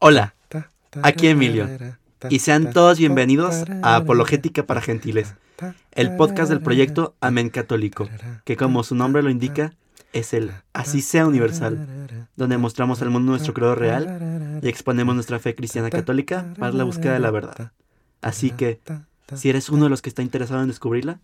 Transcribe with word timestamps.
Hola, 0.00 0.36
aquí 1.02 1.26
Emilio. 1.26 1.68
Y 2.30 2.38
sean 2.38 2.72
todos 2.72 2.98
bienvenidos 2.98 3.64
a 3.82 3.96
Apologética 3.96 4.64
para 4.64 4.80
Gentiles, 4.80 5.34
el 5.90 6.14
podcast 6.14 6.50
del 6.50 6.60
proyecto 6.60 7.16
Amén 7.20 7.50
Católico, 7.50 8.08
que 8.44 8.56
como 8.56 8.84
su 8.84 8.94
nombre 8.94 9.24
lo 9.24 9.30
indica, 9.30 9.74
es 10.12 10.34
el 10.34 10.52
Así 10.72 11.02
sea 11.02 11.26
Universal, 11.26 12.28
donde 12.36 12.58
mostramos 12.58 13.02
al 13.02 13.10
mundo 13.10 13.32
nuestro 13.32 13.54
credo 13.54 13.74
real 13.74 14.60
y 14.62 14.68
exponemos 14.68 15.16
nuestra 15.16 15.40
fe 15.40 15.56
cristiana 15.56 15.90
católica 15.90 16.46
para 16.56 16.72
la 16.72 16.84
búsqueda 16.84 17.14
de 17.14 17.20
la 17.20 17.32
verdad. 17.32 17.72
Así 18.22 18.52
que, 18.52 18.80
si 19.34 19.50
eres 19.50 19.68
uno 19.68 19.84
de 19.84 19.90
los 19.90 20.00
que 20.00 20.10
está 20.10 20.22
interesado 20.22 20.62
en 20.62 20.68
descubrirla, 20.68 21.18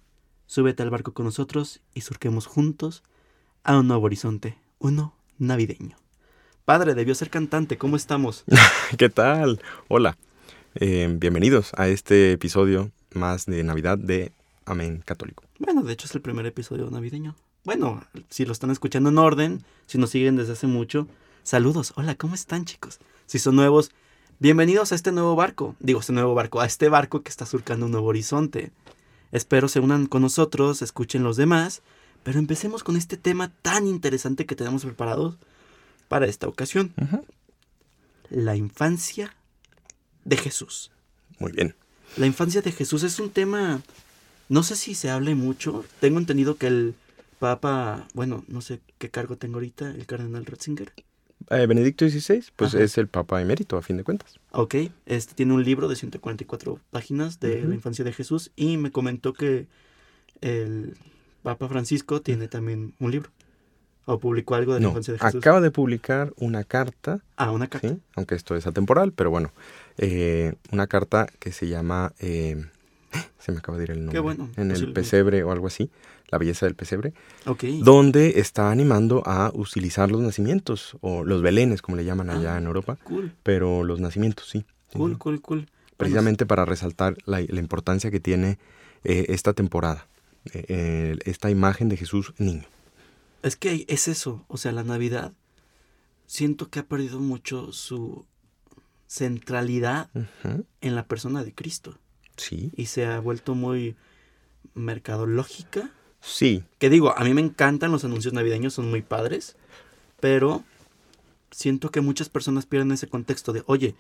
súbete 0.47 0.83
al 0.83 0.91
barco 0.91 1.15
con 1.15 1.27
nosotros 1.27 1.81
y 1.95 2.01
surquemos 2.01 2.47
juntos 2.47 3.05
a 3.63 3.79
un 3.79 3.87
nuevo 3.87 4.07
horizonte, 4.07 4.59
uno 4.81 5.15
navideño. 5.39 5.97
Padre, 6.65 6.95
debió 6.95 7.15
ser 7.15 7.29
cantante, 7.29 7.77
¿cómo 7.77 7.95
estamos? 7.95 8.43
¿Qué 8.97 9.11
tal? 9.11 9.61
Hola, 9.87 10.17
eh, 10.77 11.15
bienvenidos 11.15 11.73
a 11.77 11.89
este 11.89 12.33
episodio 12.33 12.91
más 13.13 13.45
de 13.45 13.63
Navidad 13.63 13.99
de 13.99 14.33
Amén 14.65 15.03
Católico. 15.05 15.45
Bueno, 15.59 15.83
de 15.83 15.93
hecho 15.93 16.07
es 16.07 16.15
el 16.15 16.23
primer 16.23 16.47
episodio 16.47 16.89
navideño. 16.89 17.37
Bueno, 17.65 18.03
si 18.31 18.47
lo 18.47 18.53
están 18.53 18.71
escuchando 18.71 19.11
en 19.11 19.19
orden, 19.19 19.63
si 19.85 19.99
nos 19.99 20.09
siguen 20.09 20.37
desde 20.37 20.55
hace 20.55 20.67
mucho, 20.67 21.07
saludos. 21.43 21.93
Hola, 21.97 22.15
¿cómo 22.15 22.35
están 22.35 22.65
chicos? 22.65 22.99
Si 23.27 23.39
son 23.39 23.57
nuevos, 23.57 23.91
bienvenidos 24.39 24.91
a 24.93 24.95
este 24.95 25.13
nuevo 25.13 25.37
barco. 25.37 25.77
Digo, 25.81 26.01
este 26.01 26.15
nuevo 26.15 26.35
barco, 26.35 26.63
a 26.63 26.67
este 26.67 26.89
barco 26.89 27.23
que 27.23 27.29
está 27.29 27.45
surcando 27.45 27.85
un 27.85 27.93
nuevo 27.93 28.07
horizonte. 28.07 28.73
Espero 29.33 29.69
se 29.69 29.81
unan 29.81 30.07
con 30.07 30.23
nosotros, 30.23 30.81
escuchen 30.81 31.25
los 31.25 31.37
demás, 31.37 31.83
pero 32.23 32.39
empecemos 32.39 32.83
con 32.83 32.97
este 32.97 33.19
tema 33.19 33.53
tan 33.61 33.87
interesante 33.87 34.47
que 34.47 34.57
tenemos 34.57 34.83
preparados 34.83 35.37
para 36.09 36.27
esta 36.27 36.49
ocasión. 36.49 36.93
La 38.31 38.57
infancia 38.57 39.35
de 40.25 40.37
Jesús. 40.37 40.91
Muy 41.39 41.53
bien. 41.53 41.75
La 42.17 42.27
infancia 42.27 42.63
de 42.63 42.73
Jesús 42.73 43.03
es 43.03 43.19
un 43.19 43.31
tema, 43.31 43.83
no 44.49 44.63
sé 44.63 44.77
si 44.77 44.95
se 44.95 45.11
hable 45.11 45.35
mucho. 45.35 45.85
Tengo 46.01 46.19
entendido 46.19 46.57
que 46.57 46.69
el 46.69 46.95
Papa, 47.39 48.07
bueno, 48.15 48.45
no 48.49 48.61
sé 48.61 48.81
qué 48.99 49.11
cargo 49.11 49.37
tengo 49.37 49.57
ahorita, 49.57 49.91
el 49.91 50.07
cardenal 50.07 50.47
Ratzinger. 50.47 50.93
Eh, 51.51 51.67
Benedicto 51.67 52.09
XVI, 52.09 52.45
pues 52.57 52.73
es 52.75 52.97
el 52.97 53.09
Papa 53.09 53.43
emérito, 53.43 53.77
a 53.77 53.83
fin 53.83 53.97
de 53.97 54.05
cuentas. 54.05 54.39
Ok, 54.53 54.77
este 55.07 55.35
tiene 55.35 55.53
un 55.53 55.63
libro 55.63 55.89
de 55.89 55.97
144 55.97 56.81
páginas 56.91 57.41
de 57.41 57.65
la 57.65 57.75
infancia 57.75 58.05
de 58.05 58.13
Jesús 58.13 58.51
y 58.57 58.77
me 58.77 58.91
comentó 58.91 59.35
que 59.35 59.67
el 60.41 60.97
Papa 61.43 61.69
Francisco 61.69 62.23
tiene 62.23 62.49
también 62.49 62.95
un 62.99 63.11
libro. 63.11 63.31
¿O 64.07 64.19
publicó 64.19 64.55
algo 64.55 64.75
de 64.75 64.81
la 64.81 64.89
infancia 64.89 65.13
de 65.15 65.19
Jesús? 65.19 65.37
Acaba 65.41 65.61
de 65.61 65.71
publicar 65.71 66.33
una 66.37 66.65
carta. 66.65 67.21
Ah, 67.37 67.51
una 67.51 67.69
carta. 67.69 67.89
¿sí? 67.89 67.99
Aunque 68.17 68.35
esto 68.35 68.55
es 68.57 68.67
atemporal, 68.67 69.13
pero 69.13 69.31
bueno. 69.31 69.51
Eh, 69.97 70.55
una 70.73 70.87
carta 70.87 71.27
que 71.39 71.53
se 71.53 71.69
llama. 71.69 72.13
Eh, 72.19 72.65
se 73.39 73.53
me 73.53 73.59
acaba 73.59 73.79
de 73.79 73.85
ir 73.85 73.91
el 73.93 73.99
nombre. 74.01 74.13
Qué 74.15 74.21
bueno. 74.21 74.51
En 74.57 74.71
el 74.71 74.93
pesebre 74.93 75.43
o 75.43 75.53
algo 75.53 75.67
así. 75.69 75.91
La 76.31 76.39
belleza 76.39 76.67
del 76.67 76.75
pesebre. 76.75 77.13
Ok. 77.47 77.65
Donde 77.83 78.41
está 78.41 78.71
animando 78.71 79.23
a 79.25 79.51
utilizar 79.55 80.11
los 80.11 80.21
nacimientos. 80.21 80.97
O 81.01 81.25
los 81.25 81.41
belenes, 81.43 81.81
como 81.81 81.97
le 81.97 82.05
llaman 82.05 82.29
allá 82.31 82.57
Ah, 82.57 82.59
en 82.59 82.67
Europa. 82.67 82.99
Cool, 83.05 83.33
Pero 83.43 83.85
los 83.85 84.01
nacimientos, 84.01 84.49
sí. 84.49 84.65
cool, 84.93 85.17
cool, 85.19 85.41
cool. 85.41 85.67
Precisamente 85.97 86.45
para 86.45 86.65
resaltar 86.65 87.17
la, 87.25 87.41
la 87.41 87.61
importancia 87.61 88.11
que 88.11 88.19
tiene 88.21 88.59
eh, 89.05 89.27
esta 89.29 89.53
temporada. 89.55 90.07
esta 90.53 91.51
imagen 91.51 91.89
de 91.89 91.97
Jesús 91.97 92.35
niño. 92.39 92.65
Es 93.45 93.57
que 93.57 93.85
es 93.89 94.09
eso, 94.09 94.45
o 94.49 94.57
sea, 94.57 94.73
la 94.73 94.85
Navidad 94.85 95.33
siento 96.27 96.71
que 96.71 96.79
ha 96.81 96.87
perdido 96.87 97.21
mucho 97.21 97.73
su 97.73 98.25
centralidad 99.07 100.09
en 100.81 100.95
la 100.95 101.07
persona 101.07 101.45
de 101.45 101.55
Cristo 101.55 101.99
Sí. 102.37 102.73
y 102.75 102.87
se 102.87 103.07
ha 103.07 103.21
vuelto 103.21 103.55
muy 103.55 103.97
mercadológica. 104.75 105.91
Sí, 106.21 106.65
Que 106.79 106.89
digo, 106.89 107.17
a 107.17 107.23
mí 107.25 107.35
me 107.35 107.43
encantan 107.43 107.93
los 107.93 108.05
anuncios 108.05 108.33
navideños, 108.33 108.73
son 108.73 108.89
muy 108.89 109.03
padres, 109.03 109.57
pero 110.21 110.65
siento 111.51 111.91
que 111.91 112.01
muchas 112.01 112.31
personas 112.31 112.65
pierden 112.65 112.93
ese 112.93 113.09
contexto 113.09 113.53
de, 113.53 113.63
oye, 113.67 113.95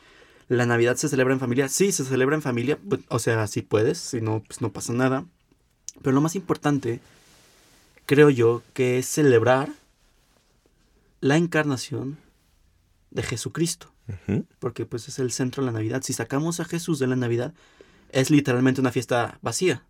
la 0.49 0.65
Navidad 0.67 0.97
se 0.97 1.09
celebra 1.11 1.35
en 1.35 1.41
familia. 1.41 1.69
Sí, 1.69 1.93
se 1.93 2.05
celebra 2.05 2.35
en 2.35 2.43
familia, 2.43 2.79
pues, 2.89 3.03
o 3.09 3.19
sea, 3.19 3.47
si 3.47 3.61
puedes, 3.63 3.99
si 3.99 4.21
no, 4.23 4.43
pues 4.43 4.61
no 4.63 4.73
pasa 4.73 4.93
nada. 4.95 5.27
Pero 6.03 6.15
lo 6.15 6.21
más 6.23 6.35
importante, 6.35 7.01
creo 8.07 8.31
yo, 8.31 8.63
que 8.73 8.99
es 8.99 9.07
celebrar 9.07 9.71
la 11.21 11.37
encarnación 11.37 12.19
de 13.11 13.23
Jesucristo, 13.23 13.93
porque 14.59 14.87
pues 14.87 15.09
es 15.09 15.19
el 15.19 15.31
centro 15.31 15.63
de 15.63 15.67
la 15.67 15.73
Navidad. 15.73 16.03
Si 16.03 16.13
sacamos 16.13 16.61
a 16.61 16.65
Jesús 16.65 16.99
de 16.99 17.07
la 17.07 17.17
Navidad, 17.17 17.55
es 18.11 18.31
literalmente 18.31 18.81
una 18.81 18.91
fiesta 18.91 19.39
vacía. 19.41 19.85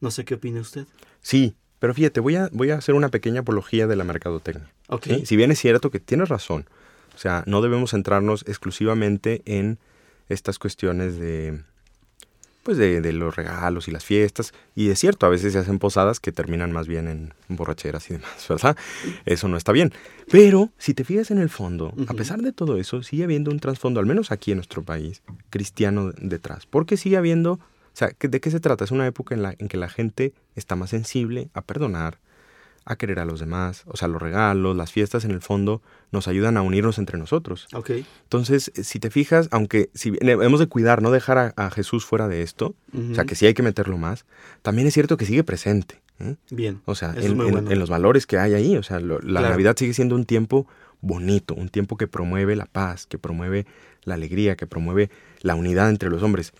No 0.00 0.10
sé 0.10 0.24
qué 0.24 0.34
opina 0.34 0.60
usted. 0.60 0.86
sí. 1.20 1.54
Pero 1.82 1.94
fíjate, 1.94 2.20
voy 2.20 2.36
a, 2.36 2.48
voy 2.52 2.70
a 2.70 2.76
hacer 2.76 2.94
una 2.94 3.08
pequeña 3.08 3.40
apología 3.40 3.88
de 3.88 3.96
la 3.96 4.04
mercadotecnia. 4.04 4.70
Ok. 4.86 5.02
¿sí? 5.02 5.26
Si 5.26 5.34
bien 5.34 5.50
es 5.50 5.58
cierto 5.58 5.90
que 5.90 5.98
tienes 5.98 6.28
razón, 6.28 6.64
o 7.12 7.18
sea, 7.18 7.42
no 7.48 7.60
debemos 7.60 7.90
centrarnos 7.90 8.44
exclusivamente 8.46 9.42
en 9.46 9.80
estas 10.28 10.60
cuestiones 10.60 11.18
de, 11.18 11.64
pues 12.62 12.76
de, 12.76 13.00
de 13.00 13.12
los 13.12 13.34
regalos 13.34 13.88
y 13.88 13.90
las 13.90 14.04
fiestas. 14.04 14.52
Y 14.74 14.90
es 14.90 14.98
cierto, 14.98 15.26
a 15.26 15.28
veces 15.28 15.52
se 15.52 15.58
hacen 15.58 15.78
posadas 15.78 16.20
que 16.20 16.32
terminan 16.32 16.72
más 16.72 16.86
bien 16.86 17.08
en 17.08 17.32
borracheras 17.48 18.08
y 18.10 18.14
demás, 18.14 18.30
¿verdad? 18.48 18.76
Eso 19.24 19.48
no 19.48 19.56
está 19.56 19.72
bien. 19.72 19.92
Pero 20.30 20.70
si 20.78 20.94
te 20.94 21.04
fijas 21.04 21.30
en 21.30 21.38
el 21.38 21.48
fondo, 21.48 21.94
a 22.08 22.14
pesar 22.14 22.40
de 22.42 22.52
todo 22.52 22.78
eso, 22.78 23.02
sigue 23.02 23.24
habiendo 23.24 23.50
un 23.50 23.60
trasfondo, 23.60 24.00
al 24.00 24.06
menos 24.06 24.30
aquí 24.32 24.52
en 24.52 24.58
nuestro 24.58 24.82
país, 24.82 25.22
cristiano 25.50 26.12
detrás. 26.16 26.66
Porque 26.66 26.96
sigue 26.96 27.16
habiendo, 27.16 27.52
o 27.54 27.60
sea, 27.92 28.12
¿de 28.18 28.40
qué 28.40 28.50
se 28.50 28.60
trata? 28.60 28.84
Es 28.84 28.90
una 28.90 29.06
época 29.06 29.34
en 29.34 29.42
la 29.42 29.54
en 29.58 29.68
que 29.68 29.76
la 29.76 29.88
gente 29.88 30.32
está 30.54 30.76
más 30.76 30.90
sensible 30.90 31.48
a 31.54 31.62
perdonar, 31.62 32.18
a 32.84 32.96
querer 32.96 33.18
a 33.18 33.24
los 33.24 33.40
demás. 33.40 33.84
O 33.86 33.96
sea, 33.96 34.08
los 34.08 34.20
regalos, 34.20 34.76
las 34.76 34.92
fiestas 34.92 35.24
en 35.24 35.30
el 35.30 35.40
fondo 35.40 35.82
nos 36.10 36.28
ayudan 36.28 36.56
a 36.56 36.62
unirnos 36.62 36.98
entre 36.98 37.18
nosotros. 37.18 37.68
Ok. 37.74 37.90
Entonces, 38.24 38.72
eh, 38.74 38.84
si 38.84 38.98
te 38.98 39.10
fijas, 39.10 39.48
aunque 39.50 39.90
si 39.94 40.10
bien 40.10 40.28
hemos 40.42 40.60
de 40.60 40.66
cuidar, 40.66 41.02
no 41.02 41.10
dejar 41.10 41.38
a, 41.38 41.52
a 41.56 41.70
Jesús 41.70 42.04
fuera 42.04 42.28
de 42.28 42.42
esto, 42.42 42.74
o 42.92 43.14
sea, 43.14 43.24
que 43.24 43.34
sí 43.34 43.46
hay 43.46 43.54
que 43.54 43.62
meterlo 43.62 43.98
más, 43.98 44.24
también 44.62 44.88
es 44.88 44.94
cierto 44.94 45.16
que 45.16 45.24
sigue 45.26 45.44
presente. 45.44 46.00
¿eh? 46.18 46.36
Bien. 46.50 46.80
O 46.84 46.94
sea, 46.94 47.14
en, 47.16 47.36
bueno. 47.36 47.70
en 47.70 47.78
los 47.78 47.88
valores 47.90 48.26
que 48.26 48.38
hay 48.38 48.54
ahí. 48.54 48.76
O 48.76 48.82
sea, 48.82 49.00
lo- 49.00 49.18
la 49.20 49.40
Claro. 49.40 49.48
Navidad 49.50 49.76
sigue 49.78 49.94
siendo 49.94 50.14
un 50.14 50.24
tiempo 50.24 50.66
bonito, 51.00 51.54
un 51.54 51.68
tiempo 51.68 51.96
que 51.96 52.06
promueve 52.06 52.54
la 52.56 52.66
paz, 52.66 53.06
que 53.06 53.18
promueve 53.18 53.66
la 54.04 54.14
alegría, 54.14 54.56
que 54.56 54.66
promueve 54.66 55.10
la 55.40 55.54
unidad 55.54 55.88
entre 55.90 56.10
los 56.10 56.22
hombres. 56.22 56.52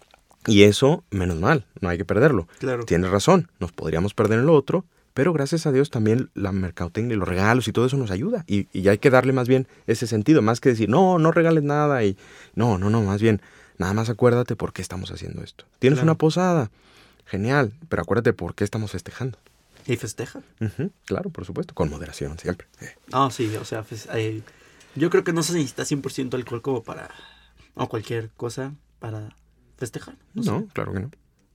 Y 0.46 0.64
eso, 0.64 1.04
menos 1.10 1.38
mal, 1.38 1.66
no 1.80 1.88
hay 1.88 1.98
que 1.98 2.04
perderlo. 2.04 2.48
Claro. 2.58 2.84
Tienes 2.84 3.10
razón, 3.10 3.48
nos 3.60 3.70
podríamos 3.70 4.14
perder 4.14 4.40
en 4.40 4.46
lo 4.46 4.54
otro, 4.54 4.84
pero 5.14 5.32
gracias 5.32 5.66
a 5.66 5.72
Dios 5.72 5.90
también 5.90 6.30
la 6.34 6.52
mercadotecnia 6.52 7.14
y 7.14 7.18
los 7.18 7.28
regalos 7.28 7.68
y 7.68 7.72
todo 7.72 7.86
eso 7.86 7.96
nos 7.96 8.10
ayuda. 8.10 8.44
Y, 8.46 8.68
y 8.72 8.88
hay 8.88 8.98
que 8.98 9.10
darle 9.10 9.32
más 9.32 9.48
bien 9.48 9.66
ese 9.86 10.06
sentido, 10.06 10.42
más 10.42 10.60
que 10.60 10.70
decir, 10.70 10.88
no, 10.88 11.18
no 11.18 11.32
regales 11.32 11.62
nada. 11.62 12.04
Y 12.04 12.16
no, 12.54 12.78
no, 12.78 12.90
no, 12.90 13.02
más 13.02 13.20
bien, 13.20 13.40
nada 13.78 13.92
más 13.92 14.08
acuérdate 14.08 14.56
por 14.56 14.72
qué 14.72 14.82
estamos 14.82 15.10
haciendo 15.10 15.42
esto. 15.42 15.64
Tienes 15.78 15.98
Claro. 15.98 16.12
una 16.12 16.18
posada, 16.18 16.70
genial, 17.26 17.72
pero 17.88 18.02
acuérdate 18.02 18.32
por 18.32 18.54
qué 18.54 18.64
estamos 18.64 18.90
festejando. 18.92 19.38
¿Y 19.86 19.96
festeja? 19.96 20.40
Ujú, 20.60 20.90
claro, 21.06 21.30
por 21.30 21.44
supuesto, 21.44 21.74
con 21.74 21.90
moderación 21.90 22.38
siempre. 22.38 22.66
Eh, 22.80 22.94
Ah, 23.12 23.28
sí, 23.32 23.54
o 23.56 23.64
sea, 23.64 23.82
pues, 23.82 24.08
eh, 24.14 24.42
yo 24.94 25.10
creo 25.10 25.24
que 25.24 25.32
no 25.32 25.42
se 25.42 25.52
necesita 25.54 25.84
100% 25.84 26.34
alcohol 26.36 26.62
como 26.62 26.82
para, 26.84 27.10
o 27.74 27.88
cualquier 27.88 28.30
cosa 28.30 28.74
para 29.00 29.34
festejar. 29.78 30.14
No, 30.34 30.42
No, 30.44 30.60
sé. 30.60 30.66
claro 30.72 30.92
que 30.92 31.00
no. 31.00 31.10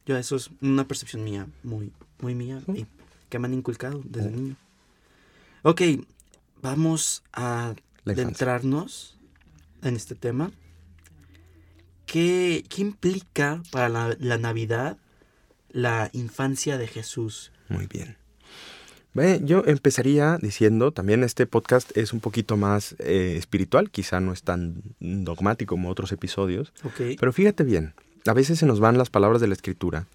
Yo, 0.06 0.18
eso 0.18 0.36
es 0.36 0.50
una 0.62 0.86
percepción 0.88 1.24
mía, 1.24 1.48
muy, 1.64 1.92
muy 2.22 2.36
mía, 2.36 2.60
y 2.74 2.86
que 3.30 3.40
me 3.40 3.48
han 3.48 3.54
inculcado 3.54 4.02
desde 4.06 4.30
Oh. 4.30 4.32
niño. 4.32 4.56
Ok, 5.64 5.82
vamos 6.62 7.24
a 7.34 7.74
adentrarnos 8.06 9.18
en 9.82 9.96
este 9.96 10.16
tema. 10.16 10.52
¿Qué, 12.06 12.64
qué 12.70 12.82
implica 12.82 13.62
para 13.72 13.90
la, 13.90 14.16
la 14.20 14.38
Navidad 14.38 14.98
la 15.70 16.10
infancia 16.14 16.78
de 16.78 16.88
Jesús? 16.88 17.52
Muy 17.70 17.88
bien. 17.88 18.16
Yo 19.44 19.64
empezaría 19.66 20.38
diciendo, 20.40 20.92
también 20.92 21.24
este 21.24 21.48
podcast 21.48 21.96
es 21.98 22.14
un 22.14 22.20
poquito 22.20 22.56
más 22.56 22.96
eh, 23.00 23.34
espiritual, 23.36 23.90
quizá 23.90 24.20
no 24.20 24.32
es 24.32 24.44
tan 24.44 24.84
dogmático 25.00 25.74
como 25.74 25.90
otros 25.90 26.12
episodios, 26.12 26.72
Ok. 26.84 27.18
pero 27.20 27.34
fíjate 27.34 27.64
bien, 27.64 27.96
a 28.28 28.34
veces 28.34 28.60
se 28.60 28.68
nos 28.68 28.80
van 28.80 29.00
las 29.00 29.10
palabras 29.10 29.42
de 29.42 29.48
la 29.48 29.56
escritura 29.56 30.06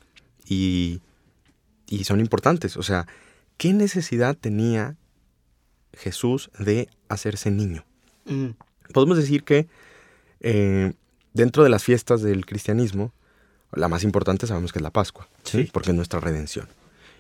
y, 0.49 1.00
y 1.93 2.05
son 2.05 2.21
importantes. 2.21 2.79
O 2.79 2.83
sea, 2.83 3.06
¿qué 3.59 3.75
necesidad 3.75 4.35
tenía 4.35 4.97
Jesús 5.93 6.50
de 6.59 6.89
hacerse 7.09 7.50
niño? 7.50 7.85
Mm, 8.25 8.50
Podemos 8.94 9.19
decir 9.19 9.44
que 9.44 9.69
eh, 10.41 10.94
dentro 11.35 11.62
de 11.62 11.69
las 11.69 11.85
fiestas 11.85 12.23
del 12.23 12.47
cristianismo, 12.47 13.12
la 13.73 13.89
más 13.89 14.05
importante 14.05 14.47
sabemos 14.47 14.73
que 14.73 14.79
es 14.79 14.83
la 14.83 14.91
Pascua, 14.91 15.29
¿sí? 15.44 15.65
Sí. 15.65 15.71
porque 15.71 15.91
es 15.91 15.97
nuestra 15.97 16.19
redención. 16.19 16.67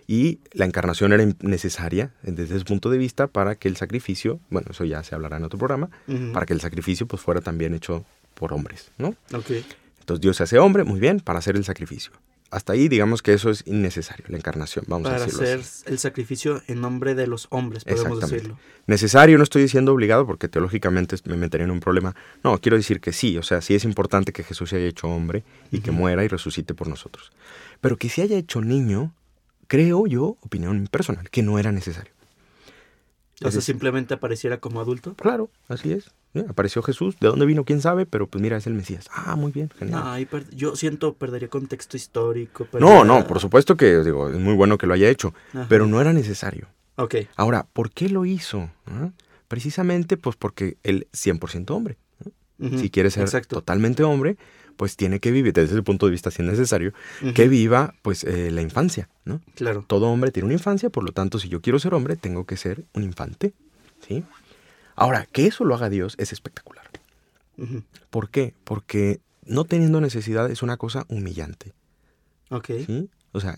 Y 0.06 0.40
la 0.52 0.64
encarnación 0.64 1.12
era 1.12 1.24
necesaria 1.40 2.12
desde 2.22 2.56
ese 2.56 2.64
punto 2.64 2.88
de 2.88 2.96
vista 2.96 3.26
para 3.26 3.54
que 3.54 3.68
el 3.68 3.76
sacrificio, 3.76 4.40
bueno, 4.48 4.68
eso 4.70 4.84
ya 4.84 5.02
se 5.02 5.14
hablará 5.14 5.36
en 5.36 5.44
otro 5.44 5.58
programa, 5.58 5.90
para 6.32 6.44
que 6.46 6.54
el 6.54 6.60
sacrificio 6.60 7.06
pues 7.06 7.22
fuera 7.22 7.40
también 7.40 7.74
hecho 7.74 8.04
por 8.34 8.52
hombres, 8.52 8.90
¿no? 8.98 9.08
Ok. 9.34 9.50
Entonces 10.00 10.20
Dios 10.20 10.36
se 10.38 10.42
hace 10.42 10.58
hombre, 10.58 10.82
muy 10.84 10.98
bien, 10.98 11.20
para 11.20 11.38
hacer 11.38 11.56
el 11.56 11.64
sacrificio. 11.64 12.12
Hasta 12.52 12.74
ahí 12.74 12.88
digamos 12.88 13.22
que 13.22 13.32
eso 13.32 13.48
es 13.48 13.64
innecesario, 13.66 14.26
la 14.28 14.36
encarnación, 14.36 14.84
vamos 14.86 15.08
a 15.08 15.12
Para 15.12 15.24
decirlo 15.24 15.42
hacer 15.42 15.60
así. 15.60 15.84
el 15.86 15.98
sacrificio 15.98 16.62
en 16.66 16.82
nombre 16.82 17.14
de 17.14 17.26
los 17.26 17.46
hombres, 17.48 17.82
podemos 17.82 18.20
decirlo. 18.20 18.58
Necesario, 18.86 19.38
no 19.38 19.42
estoy 19.42 19.62
diciendo 19.62 19.90
obligado 19.92 20.26
porque 20.26 20.48
teológicamente 20.48 21.16
me 21.24 21.38
metería 21.38 21.64
en 21.64 21.70
un 21.70 21.80
problema. 21.80 22.14
No, 22.44 22.58
quiero 22.60 22.76
decir 22.76 23.00
que 23.00 23.14
sí, 23.14 23.38
o 23.38 23.42
sea, 23.42 23.62
sí 23.62 23.74
es 23.74 23.84
importante 23.84 24.34
que 24.34 24.42
Jesús 24.42 24.68
se 24.68 24.76
haya 24.76 24.86
hecho 24.86 25.08
hombre 25.08 25.44
y 25.70 25.80
que 25.80 25.92
muera 25.92 26.24
y 26.24 26.28
resucite 26.28 26.74
por 26.74 26.88
nosotros. 26.88 27.32
Pero 27.80 27.96
que 27.96 28.10
se 28.10 28.20
haya 28.20 28.36
hecho 28.36 28.60
niño, 28.60 29.14
creo 29.66 30.06
yo, 30.06 30.36
opinión 30.42 30.86
personal, 30.90 31.30
que 31.30 31.42
no 31.42 31.58
era 31.58 31.72
necesario. 31.72 32.12
O 33.42 33.50
sea, 33.50 33.62
simplemente 33.62 34.12
apareciera 34.12 34.58
como 34.60 34.82
adulto. 34.82 35.14
Claro, 35.14 35.48
así 35.68 35.92
es. 35.92 36.10
¿Eh? 36.34 36.44
Apareció 36.48 36.82
Jesús, 36.82 37.16
¿de 37.20 37.28
dónde 37.28 37.46
vino? 37.46 37.64
¿Quién 37.64 37.80
sabe? 37.80 38.06
Pero 38.06 38.26
pues 38.26 38.40
mira, 38.42 38.56
es 38.56 38.66
el 38.66 38.74
Mesías. 38.74 39.08
Ah, 39.12 39.36
muy 39.36 39.52
bien, 39.52 39.70
genial. 39.78 40.00
No, 40.04 40.10
ahí 40.12 40.24
per- 40.26 40.48
yo 40.54 40.76
siento 40.76 41.14
perdería 41.14 41.48
contexto 41.48 41.96
histórico. 41.96 42.64
No, 42.64 42.70
perdería- 42.80 43.04
no, 43.04 43.26
por 43.26 43.40
supuesto 43.40 43.76
que 43.76 43.98
digo, 44.02 44.28
es 44.30 44.38
muy 44.38 44.54
bueno 44.54 44.78
que 44.78 44.86
lo 44.86 44.94
haya 44.94 45.08
hecho, 45.08 45.34
Ajá. 45.52 45.66
pero 45.68 45.86
no 45.86 46.00
era 46.00 46.12
necesario. 46.12 46.68
Ok, 46.96 47.14
Ahora, 47.36 47.66
¿por 47.72 47.90
qué 47.90 48.08
lo 48.08 48.24
hizo? 48.26 48.70
¿Ah? 48.86 49.10
Precisamente 49.48 50.16
pues 50.16 50.36
porque 50.36 50.76
él 50.82 51.08
100% 51.12 51.70
hombre. 51.74 51.96
Si 52.78 52.90
quiere 52.90 53.10
ser 53.10 53.24
Exacto. 53.24 53.56
totalmente 53.56 54.04
hombre, 54.04 54.36
pues 54.76 54.94
tiene 54.96 55.18
que 55.18 55.32
vivir, 55.32 55.52
desde 55.52 55.72
ese 55.74 55.82
punto 55.82 56.06
de 56.06 56.12
vista, 56.12 56.30
si 56.30 56.42
es 56.42 56.48
necesario, 56.48 56.92
que 57.34 57.48
viva 57.48 57.94
pues 58.02 58.22
eh, 58.22 58.52
la 58.52 58.62
infancia, 58.62 59.08
¿no? 59.24 59.40
Claro. 59.56 59.84
Todo 59.88 60.06
hombre 60.06 60.30
tiene 60.30 60.44
una 60.46 60.54
infancia, 60.54 60.88
por 60.88 61.02
lo 61.02 61.10
tanto, 61.10 61.40
si 61.40 61.48
yo 61.48 61.60
quiero 61.60 61.80
ser 61.80 61.92
hombre, 61.92 62.14
tengo 62.14 62.46
que 62.46 62.56
ser 62.56 62.84
un 62.94 63.02
infante, 63.02 63.52
¿sí? 64.06 64.22
Ahora, 64.94 65.26
que 65.26 65.46
eso 65.46 65.64
lo 65.64 65.74
haga 65.74 65.88
Dios 65.88 66.14
es 66.18 66.32
espectacular. 66.32 66.88
¿Por 68.10 68.30
qué? 68.30 68.54
Porque 68.64 69.20
no 69.44 69.64
teniendo 69.64 70.00
necesidad 70.00 70.50
es 70.50 70.62
una 70.62 70.76
cosa 70.76 71.04
humillante, 71.08 71.72
Ok. 72.50 72.70
¿sí? 72.86 73.08
O 73.32 73.40
sea, 73.40 73.56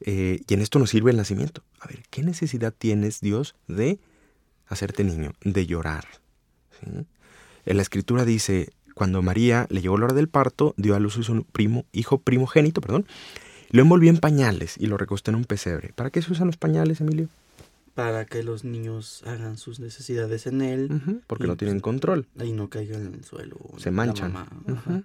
eh, 0.00 0.40
y 0.46 0.54
en 0.54 0.60
esto 0.60 0.78
nos 0.78 0.90
sirve 0.90 1.10
el 1.10 1.16
nacimiento. 1.16 1.62
A 1.80 1.88
ver, 1.88 2.02
¿qué 2.10 2.22
necesidad 2.22 2.74
tienes, 2.76 3.20
Dios, 3.20 3.54
de 3.68 3.98
hacerte 4.66 5.04
niño, 5.04 5.32
de 5.42 5.66
llorar? 5.66 6.06
¿sí? 6.80 7.06
En 7.64 7.76
la 7.76 7.82
escritura 7.82 8.24
dice, 8.24 8.72
cuando 8.94 9.22
María 9.22 9.66
le 9.70 9.80
llegó 9.80 9.98
la 9.98 10.06
hora 10.06 10.14
del 10.14 10.28
parto, 10.28 10.74
dio 10.76 10.94
a 10.94 11.00
luz 11.00 11.14
su 11.14 11.44
primo, 11.44 11.84
hijo 11.92 12.18
primogénito, 12.18 12.80
perdón, 12.80 13.06
lo 13.70 13.82
envolvió 13.82 14.10
en 14.10 14.18
pañales 14.18 14.76
y 14.78 14.86
lo 14.86 14.96
recostó 14.96 15.30
en 15.30 15.36
un 15.36 15.44
pesebre. 15.44 15.92
¿Para 15.94 16.10
qué 16.10 16.22
se 16.22 16.32
usan 16.32 16.46
los 16.46 16.56
pañales, 16.56 17.00
Emilio? 17.00 17.28
Para 17.96 18.26
que 18.26 18.44
los 18.44 18.62
niños 18.62 19.22
hagan 19.26 19.56
sus 19.56 19.80
necesidades 19.80 20.46
en 20.46 20.60
él 20.62 21.22
Porque 21.26 21.48
no 21.48 21.56
tienen 21.56 21.78
pues, 21.78 21.82
control, 21.82 22.28
y 22.40 22.52
no 22.52 22.70
caigan 22.70 23.06
en 23.06 23.14
el 23.14 23.24
suelo. 23.24 23.56
se 23.78 23.90
manchan. 23.90 24.32
mamá. 24.32 25.02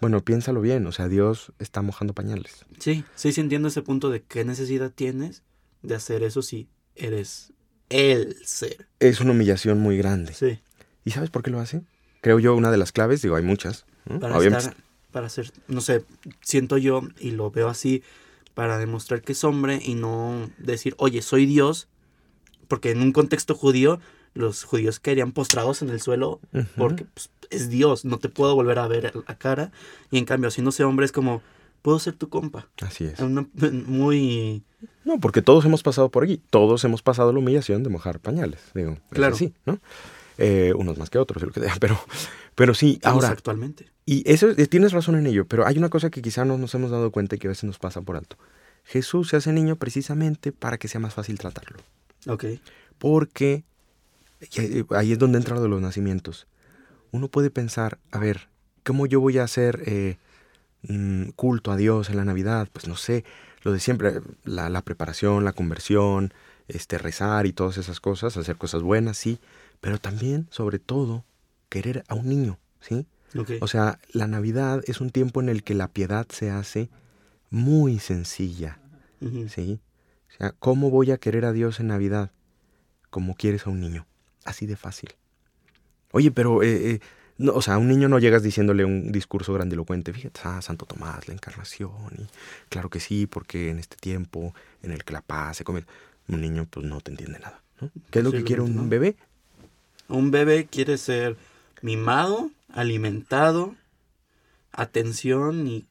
Bueno, 0.00 0.24
piénsalo 0.24 0.60
bien, 0.60 0.86
o 0.86 0.92
sea, 0.92 1.08
Dios 1.08 1.52
está 1.58 1.80
mojando 1.82 2.12
pañales. 2.14 2.64
Sí, 2.80 3.04
sí, 3.14 3.32
sí 3.32 3.40
entiendo 3.40 3.68
ese 3.68 3.82
punto 3.82 4.10
de 4.10 4.22
qué 4.22 4.44
necesidad 4.44 4.90
tienes 4.92 5.42
de 5.82 5.94
hacer 5.94 6.22
eso 6.24 6.42
si 6.42 6.68
eres 6.96 7.52
el 7.88 8.34
ser. 8.44 8.88
Es 8.98 9.20
una 9.20 9.30
humillación 9.30 9.78
muy 9.78 9.96
grande. 9.96 10.34
Sí, 10.34 10.58
¿Y 11.04 11.12
sabes 11.12 11.30
por 11.30 11.42
qué 11.42 11.50
lo 11.50 11.60
hace? 11.60 11.82
Creo 12.20 12.38
yo 12.40 12.56
una 12.56 12.70
de 12.70 12.78
las 12.78 12.92
claves, 12.92 13.22
digo, 13.22 13.36
hay 13.36 13.44
muchas. 13.44 13.86
¿no? 14.06 14.18
para 14.18 14.36
Obviamente 14.36 14.70
estar, 14.70 14.82
para 15.12 15.28
ser, 15.28 15.52
no 15.68 15.80
sé, 15.80 16.04
siento 16.40 16.78
yo 16.78 17.02
y 17.20 17.30
lo 17.30 17.50
veo 17.50 17.68
así, 17.68 18.02
para 18.54 18.78
demostrar 18.78 19.22
que 19.22 19.32
es 19.32 19.44
hombre 19.44 19.80
y 19.84 19.94
no 19.94 20.50
decir, 20.58 20.94
oye, 20.98 21.22
soy 21.22 21.46
Dios, 21.46 21.88
porque 22.68 22.90
en 22.90 23.00
un 23.02 23.12
contexto 23.12 23.54
judío, 23.54 24.00
los 24.34 24.64
judíos 24.64 25.00
querían 25.00 25.32
postrados 25.32 25.82
en 25.82 25.88
el 25.90 26.00
suelo 26.00 26.40
porque 26.76 27.04
pues, 27.06 27.30
es 27.50 27.68
Dios, 27.70 28.04
no 28.04 28.18
te 28.18 28.28
puedo 28.28 28.54
volver 28.54 28.78
a 28.78 28.86
ver 28.88 29.12
la 29.28 29.38
cara, 29.38 29.70
y 30.10 30.18
en 30.18 30.24
cambio, 30.24 30.48
haciéndose 30.48 30.84
hombre 30.84 31.06
es 31.06 31.12
como, 31.12 31.42
puedo 31.82 31.98
ser 31.98 32.14
tu 32.14 32.28
compa. 32.28 32.68
Así 32.82 33.04
es. 33.04 33.18
Una- 33.20 33.46
muy... 33.86 34.62
No, 35.04 35.18
porque 35.20 35.40
todos 35.42 35.64
hemos 35.64 35.82
pasado 35.82 36.10
por 36.10 36.24
aquí. 36.24 36.40
Todos 36.50 36.82
hemos 36.84 37.00
pasado 37.02 37.32
la 37.32 37.38
humillación 37.38 37.82
de 37.84 37.90
mojar 37.90 38.18
pañales. 38.20 38.60
Digo, 38.74 38.98
Claro. 39.10 39.34
así, 39.36 39.54
¿no? 39.64 39.78
Eh, 40.38 40.72
unos 40.76 40.98
más 40.98 41.08
que 41.10 41.18
otros. 41.18 41.42
Pero, 41.80 41.98
pero 42.56 42.74
sí, 42.74 42.98
ahora, 43.04 43.28
actualmente. 43.28 43.86
y 44.04 44.28
eso 44.30 44.48
eh, 44.50 44.66
tienes 44.66 44.92
razón 44.92 45.14
en 45.16 45.26
ello, 45.28 45.46
pero 45.46 45.64
hay 45.66 45.78
una 45.78 45.88
cosa 45.88 46.10
que 46.10 46.20
quizá 46.22 46.44
no 46.44 46.58
nos 46.58 46.74
hemos 46.74 46.90
dado 46.90 47.10
cuenta 47.12 47.36
y 47.36 47.38
que 47.38 47.46
a 47.46 47.50
veces 47.50 47.64
nos 47.64 47.78
pasa 47.78 48.02
por 48.02 48.16
alto. 48.16 48.36
Jesús 48.84 49.28
se 49.28 49.36
hace 49.36 49.52
niño 49.52 49.76
precisamente 49.76 50.52
para 50.52 50.76
que 50.78 50.88
sea 50.88 51.00
más 51.00 51.14
fácil 51.14 51.38
tratarlo. 51.38 51.78
Ok. 52.26 52.44
Porque 52.98 53.64
ahí- 54.90 55.12
es 55.12 55.18
donde 55.18 55.38
entra 55.38 55.54
lo 55.56 55.62
de 55.62 55.68
los 55.68 55.80
nacimientos. 55.80 56.46
Uno 57.12 57.28
puede 57.28 57.50
pensar, 57.50 57.98
a 58.10 58.18
ver, 58.18 58.48
¿cómo 58.84 59.06
yo 59.06 59.20
voy 59.20 59.38
a 59.38 59.44
hacer 59.44 59.82
eh, 59.86 60.18
mm, 60.82 61.30
culto 61.30 61.70
a 61.72 61.76
Dios 61.76 62.10
en 62.10 62.16
la 62.16 62.24
Navidad? 62.24 62.68
Pues 62.72 62.88
no 62.88 62.96
sé, 62.96 63.24
lo 63.62 63.72
de 63.72 63.80
siempre, 63.80 64.20
la, 64.44 64.68
la 64.68 64.82
preparación, 64.82 65.44
la 65.44 65.52
conversión, 65.52 66.32
este, 66.68 66.98
rezar 66.98 67.46
y 67.46 67.52
todas 67.52 67.78
esas 67.78 68.00
cosas, 68.00 68.36
hacer 68.36 68.56
cosas 68.56 68.82
buenas, 68.82 69.16
sí, 69.16 69.38
pero 69.80 69.98
también, 69.98 70.48
sobre 70.50 70.78
todo, 70.78 71.24
querer 71.68 72.04
a 72.08 72.14
un 72.14 72.28
niño, 72.28 72.58
¿sí? 72.80 73.06
Ok. 73.36 73.52
O 73.60 73.66
sea, 73.68 73.98
la 74.12 74.26
Navidad 74.26 74.82
es 74.86 75.00
un 75.00 75.10
tiempo 75.10 75.40
en 75.40 75.48
el 75.48 75.62
que 75.62 75.74
la 75.74 75.88
piedad 75.88 76.26
se 76.30 76.50
hace 76.50 76.88
muy 77.50 77.98
sencilla. 77.98 78.78
¿sí? 79.48 79.80
O 80.36 80.38
sea, 80.38 80.52
¿cómo 80.58 80.90
voy 80.90 81.10
a 81.10 81.18
querer 81.18 81.46
a 81.46 81.52
Dios 81.52 81.80
en 81.80 81.88
Navidad? 81.88 82.30
Como 83.08 83.34
quieres 83.34 83.66
a 83.66 83.70
un 83.70 83.80
niño. 83.80 84.06
Así 84.44 84.66
de 84.66 84.76
fácil. 84.76 85.14
Oye, 86.12 86.30
pero, 86.30 86.62
eh, 86.62 86.90
eh, 86.90 87.00
no, 87.38 87.52
o 87.52 87.62
sea, 87.62 87.74
a 87.74 87.78
un 87.78 87.88
niño 87.88 88.08
no 88.08 88.18
llegas 88.18 88.42
diciéndole 88.42 88.84
un 88.84 89.12
discurso 89.12 89.54
grandilocuente. 89.54 90.12
Fíjate, 90.12 90.40
ah, 90.44 90.60
Santo 90.60 90.84
Tomás, 90.84 91.26
la 91.26 91.34
encarnación. 91.34 91.90
Y 92.18 92.26
claro 92.68 92.90
que 92.90 93.00
sí, 93.00 93.26
porque 93.26 93.70
en 93.70 93.78
este 93.78 93.96
tiempo 93.96 94.54
en 94.82 94.92
el 94.92 95.04
que 95.04 95.14
la 95.14 95.22
paz 95.22 95.56
se 95.56 95.64
come. 95.64 95.84
Un 96.28 96.40
niño, 96.40 96.66
pues 96.68 96.84
no 96.84 97.00
te 97.00 97.12
entiende 97.12 97.38
nada. 97.38 97.62
¿no? 97.80 97.90
¿Qué 98.10 98.18
es 98.18 98.24
lo 98.24 98.32
que 98.32 98.44
quiere 98.44 98.60
un 98.60 98.76
no. 98.76 98.88
bebé? 98.88 99.16
Un 100.08 100.30
bebé 100.30 100.66
quiere 100.66 100.98
ser 100.98 101.36
mimado, 101.82 102.50
alimentado, 102.68 103.74
atención 104.72 105.66
y 105.66 105.86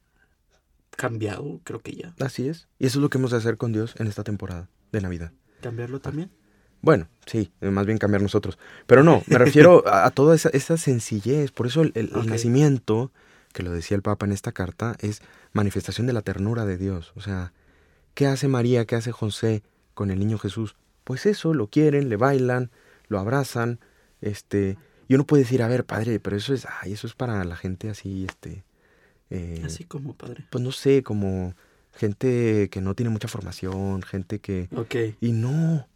cambiado, 0.96 1.60
creo 1.64 1.80
que 1.80 1.94
ya. 1.94 2.14
Así 2.20 2.48
es. 2.48 2.68
Y 2.78 2.86
eso 2.86 2.98
es 2.98 3.02
lo 3.02 3.10
que 3.10 3.18
hemos 3.18 3.30
de 3.30 3.36
hacer 3.38 3.56
con 3.56 3.72
Dios 3.72 3.94
en 3.98 4.06
esta 4.06 4.24
temporada 4.24 4.68
de 4.92 5.00
Navidad. 5.00 5.32
Cambiarlo 5.60 6.00
también. 6.00 6.30
Bueno, 6.82 7.08
sí, 7.26 7.52
eh, 7.60 7.70
más 7.70 7.86
bien 7.86 7.98
cambiar 7.98 8.22
nosotros. 8.22 8.58
Pero 8.86 9.02
no, 9.02 9.22
me 9.26 9.38
refiero 9.38 9.86
a, 9.88 10.06
a 10.06 10.10
toda 10.10 10.34
esa, 10.34 10.48
esa 10.50 10.76
sencillez. 10.76 11.50
Por 11.52 11.66
eso 11.66 11.82
el, 11.82 11.92
el- 11.94 12.10
nacimiento, 12.26 13.12
que 13.52 13.62
lo 13.62 13.72
decía 13.72 13.96
el 13.96 14.02
Papa 14.02 14.26
en 14.26 14.32
esta 14.32 14.52
carta, 14.52 14.96
es 15.00 15.22
manifestación 15.52 16.06
de 16.06 16.12
la 16.12 16.22
ternura 16.22 16.64
de 16.64 16.76
Dios. 16.78 17.12
O 17.16 17.20
sea, 17.20 17.52
¿qué 18.14 18.26
hace 18.26 18.48
María, 18.48 18.84
qué 18.86 18.94
hace 18.96 19.12
José 19.12 19.62
con 19.94 20.10
el 20.10 20.18
niño 20.18 20.38
Jesús? 20.38 20.76
Pues 21.04 21.26
eso, 21.26 21.54
lo 21.54 21.68
quieren, 21.68 22.08
le 22.08 22.16
bailan, 22.16 22.70
lo 23.08 23.18
abrazan, 23.18 23.80
este... 24.20 24.76
Y 25.08 25.14
uno 25.14 25.24
puede 25.24 25.44
decir, 25.44 25.62
a 25.62 25.68
ver, 25.68 25.84
padre, 25.84 26.18
pero 26.18 26.36
eso 26.36 26.52
es, 26.52 26.66
ay, 26.82 26.92
eso 26.92 27.06
es 27.06 27.14
para 27.14 27.42
la 27.44 27.56
gente 27.56 27.88
así, 27.88 28.24
este... 28.28 28.64
eh, 29.30 29.62
Así 29.64 29.84
como 29.84 30.14
padre. 30.14 30.44
Pues 30.50 30.62
no 30.62 30.72
sé, 30.72 31.02
como 31.02 31.54
gente 31.92 32.68
que 32.70 32.80
no 32.80 32.94
tiene 32.94 33.10
mucha 33.10 33.28
formación, 33.28 34.02
gente 34.02 34.38
que... 34.38 34.68
Ok. 34.76 34.94
Y 35.20 35.32
no, 35.32 35.88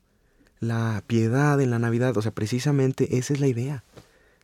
la 0.61 1.03
piedad 1.07 1.61
en 1.61 1.71
la 1.71 1.79
Navidad, 1.79 2.17
o 2.17 2.23
sea, 2.23 2.33
precisamente 2.33 3.19
esa 3.19 3.33
es 3.35 3.41
la 3.41 3.49
idea. 3.49 3.85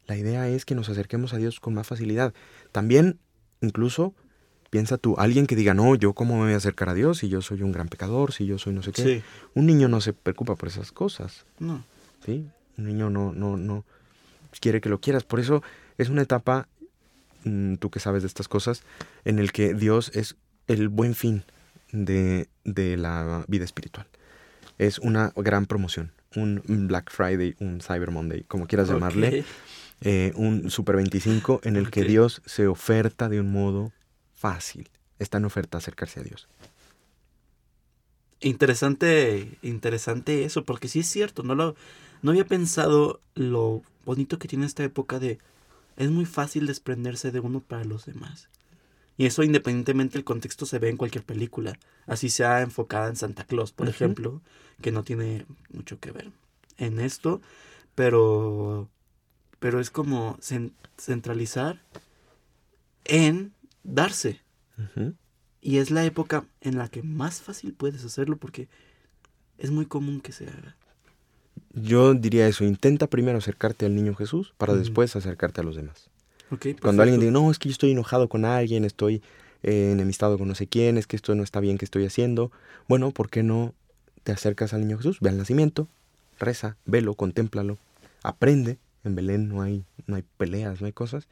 La 0.06 0.16
idea 0.16 0.48
es 0.48 0.64
que 0.64 0.74
nos 0.74 0.88
acerquemos 0.88 1.34
a 1.34 1.38
Dios 1.38 1.60
con 1.60 1.74
más 1.74 1.86
facilidad. 1.86 2.32
También, 2.72 3.18
incluso, 3.60 4.14
piensa 4.70 4.98
tú, 4.98 5.16
alguien 5.18 5.46
que 5.46 5.56
diga, 5.56 5.74
no, 5.74 5.94
yo 5.94 6.12
cómo 6.12 6.36
me 6.36 6.44
voy 6.44 6.52
a 6.52 6.58
acercar 6.58 6.90
a 6.90 6.94
Dios 6.94 7.18
si 7.18 7.28
yo 7.28 7.42
soy 7.42 7.62
un 7.62 7.72
gran 7.72 7.88
pecador, 7.88 8.32
si 8.32 8.46
yo 8.46 8.58
soy 8.58 8.72
no 8.72 8.82
sé 8.82 8.92
qué. 8.92 9.02
Sí. 9.02 9.22
Un 9.54 9.66
niño 9.66 9.88
no 9.88 10.00
se 10.00 10.12
preocupa 10.12 10.54
por 10.56 10.68
esas 10.68 10.92
cosas, 10.92 11.44
No. 11.58 11.84
¿sí? 12.24 12.46
Un 12.78 12.86
niño 12.86 13.10
no, 13.10 13.32
no, 13.32 13.56
no 13.56 13.84
quiere 14.60 14.80
que 14.80 14.88
lo 14.88 15.00
quieras. 15.00 15.24
Por 15.24 15.40
eso 15.40 15.62
es 15.98 16.08
una 16.08 16.22
etapa, 16.22 16.68
tú 17.78 17.90
que 17.90 18.00
sabes 18.00 18.22
de 18.22 18.28
estas 18.28 18.48
cosas, 18.48 18.82
en 19.24 19.38
el 19.38 19.52
que 19.52 19.74
Dios 19.74 20.10
es 20.14 20.36
el 20.66 20.88
buen 20.88 21.14
fin 21.14 21.44
de, 21.92 22.48
de 22.64 22.96
la 22.96 23.44
vida 23.48 23.64
espiritual. 23.64 24.06
Es 24.78 24.98
una 24.98 25.32
gran 25.36 25.66
promoción. 25.66 26.12
Un 26.34 26.62
Black 26.88 27.10
Friday, 27.10 27.56
un 27.60 27.80
Cyber 27.80 28.10
Monday, 28.10 28.42
como 28.42 28.66
quieras 28.66 28.88
llamarle. 28.88 29.44
Eh, 30.02 30.32
un 30.36 30.70
Super 30.70 30.96
25 30.96 31.60
en 31.64 31.76
el 31.76 31.90
que. 31.90 32.04
Dios 32.04 32.42
se 32.44 32.66
oferta 32.66 33.28
de 33.28 33.40
un 33.40 33.50
modo 33.50 33.92
fácil. 34.34 34.88
Está 35.18 35.38
en 35.38 35.46
oferta 35.46 35.78
acercarse 35.78 36.20
a 36.20 36.22
Dios. 36.22 36.48
Interesante, 38.40 39.56
interesante 39.62 40.44
eso, 40.44 40.64
porque 40.64 40.88
sí 40.88 41.00
es 41.00 41.06
cierto, 41.06 41.42
no 41.42 41.54
lo, 41.54 41.74
no 42.20 42.32
había 42.32 42.44
pensado 42.44 43.20
lo 43.34 43.82
bonito 44.04 44.38
que 44.38 44.46
tiene 44.46 44.66
esta 44.66 44.84
época 44.84 45.18
de 45.18 45.38
es 45.96 46.10
muy 46.10 46.24
fácil 46.26 46.66
desprenderse 46.66 47.30
de 47.32 47.40
uno 47.40 47.60
para 47.60 47.84
los 47.84 48.06
demás. 48.06 48.48
Y 49.18 49.24
eso 49.26 49.42
independientemente 49.42 50.14
del 50.14 50.24
contexto 50.24 50.66
se 50.66 50.78
ve 50.78 50.90
en 50.90 50.98
cualquier 50.98 51.24
película, 51.24 51.78
así 52.06 52.28
sea 52.28 52.60
enfocada 52.60 53.08
en 53.08 53.16
Santa 53.16 53.44
Claus, 53.44 53.72
por 53.72 53.86
ejemplo, 53.88 54.42
que 54.82 54.92
no 54.92 55.04
tiene 55.04 55.46
mucho 55.72 55.98
que 55.98 56.12
ver 56.12 56.30
en 56.76 57.00
esto, 57.00 57.40
pero 57.94 58.88
pero 59.58 59.80
es 59.80 59.90
como 59.90 60.36
cen- 60.38 60.72
centralizar 60.98 61.80
en 63.04 63.52
darse. 63.84 64.40
Y 65.62 65.78
es 65.78 65.90
la 65.90 66.04
época 66.04 66.44
en 66.60 66.76
la 66.76 66.88
que 66.88 67.02
más 67.02 67.40
fácil 67.40 67.72
puedes 67.72 68.04
hacerlo 68.04 68.36
porque 68.36 68.68
es 69.58 69.70
muy 69.70 69.86
común 69.86 70.20
que 70.20 70.32
se 70.32 70.46
haga. 70.46 70.76
Yo 71.76 72.14
diría 72.14 72.48
eso, 72.48 72.64
intenta 72.64 73.06
primero 73.06 73.36
acercarte 73.36 73.84
al 73.84 73.94
niño 73.94 74.14
Jesús 74.14 74.54
para 74.56 74.74
después 74.74 75.14
acercarte 75.14 75.60
a 75.60 75.64
los 75.64 75.76
demás. 75.76 76.08
Cuando 76.80 77.02
alguien 77.02 77.20
diga, 77.20 77.30
perfecto. 77.30 77.42
no, 77.42 77.50
es 77.50 77.58
que 77.58 77.68
yo 77.68 77.72
estoy 77.72 77.90
enojado 77.90 78.28
con 78.28 78.46
alguien, 78.46 78.84
estoy 78.84 79.22
eh, 79.62 79.90
enemistado 79.92 80.38
con 80.38 80.48
no 80.48 80.54
sé 80.54 80.66
quién, 80.66 80.96
es 80.96 81.06
que 81.06 81.16
esto 81.16 81.34
no 81.34 81.42
está 81.42 81.60
bien 81.60 81.76
que 81.76 81.84
estoy 81.84 82.06
haciendo, 82.06 82.50
bueno, 82.88 83.10
¿por 83.10 83.28
qué 83.28 83.42
no 83.42 83.74
te 84.22 84.32
acercas 84.32 84.72
al 84.72 84.80
niño 84.80 84.96
Jesús? 84.96 85.18
Ve 85.20 85.28
al 85.28 85.36
nacimiento, 85.36 85.86
reza, 86.38 86.76
velo, 86.86 87.14
contémplalo, 87.14 87.76
aprende. 88.22 88.78
En 89.04 89.14
Belén 89.14 89.48
no 89.48 89.62
hay, 89.62 89.84
no 90.06 90.16
hay 90.16 90.24
peleas, 90.36 90.80
no 90.80 90.86
hay 90.86 90.92
cosas. 90.92 91.28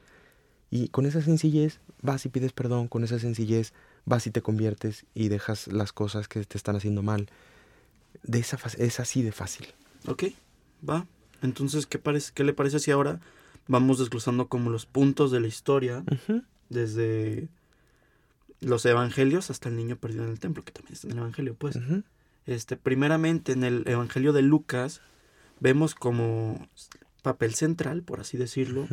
Y 0.69 0.89
con 0.89 1.05
esa 1.05 1.21
sencillez 1.21 1.79
vas 2.01 2.25
y 2.25 2.29
pides 2.29 2.53
perdón, 2.53 2.87
con 2.87 3.03
esa 3.03 3.19
sencillez 3.19 3.73
vas 4.05 4.27
y 4.27 4.31
te 4.31 4.41
conviertes 4.41 5.05
y 5.13 5.27
dejas 5.27 5.67
las 5.67 5.91
cosas 5.91 6.27
que 6.27 6.43
te 6.45 6.57
están 6.57 6.75
haciendo 6.75 7.01
mal. 7.01 7.27
De 8.23 8.39
esa 8.39 8.57
es 8.77 8.99
así 8.99 9.23
de 9.23 9.31
fácil. 9.31 9.67
Ok, 10.07 10.25
va. 10.87 11.05
Entonces, 11.41 11.85
¿qué, 11.85 11.99
parece, 11.99 12.31
¿qué 12.33 12.43
le 12.43 12.53
parece 12.53 12.79
si 12.79 12.91
ahora 12.91 13.19
vamos 13.67 13.99
desglosando 13.99 14.47
como 14.47 14.69
los 14.69 14.85
puntos 14.85 15.31
de 15.31 15.39
la 15.39 15.47
historia 15.47 16.03
desde 16.69 17.49
los 18.61 18.85
evangelios 18.85 19.49
hasta 19.49 19.69
el 19.69 19.75
niño 19.75 19.95
perdido 19.95 20.23
en 20.23 20.31
el 20.31 20.39
templo, 20.39 20.63
que 20.63 20.71
también 20.71 20.93
está 20.93 21.07
en 21.07 21.13
el 21.13 21.19
evangelio, 21.19 21.55
pues. 21.55 21.79
Este, 22.45 22.77
primeramente 22.77 23.51
en 23.53 23.63
el 23.63 23.83
evangelio 23.87 24.33
de 24.33 24.41
Lucas 24.41 25.01
vemos 25.59 25.95
como 25.95 26.67
papel 27.21 27.55
central, 27.55 28.03
por 28.03 28.19
así 28.19 28.37
decirlo, 28.37 28.87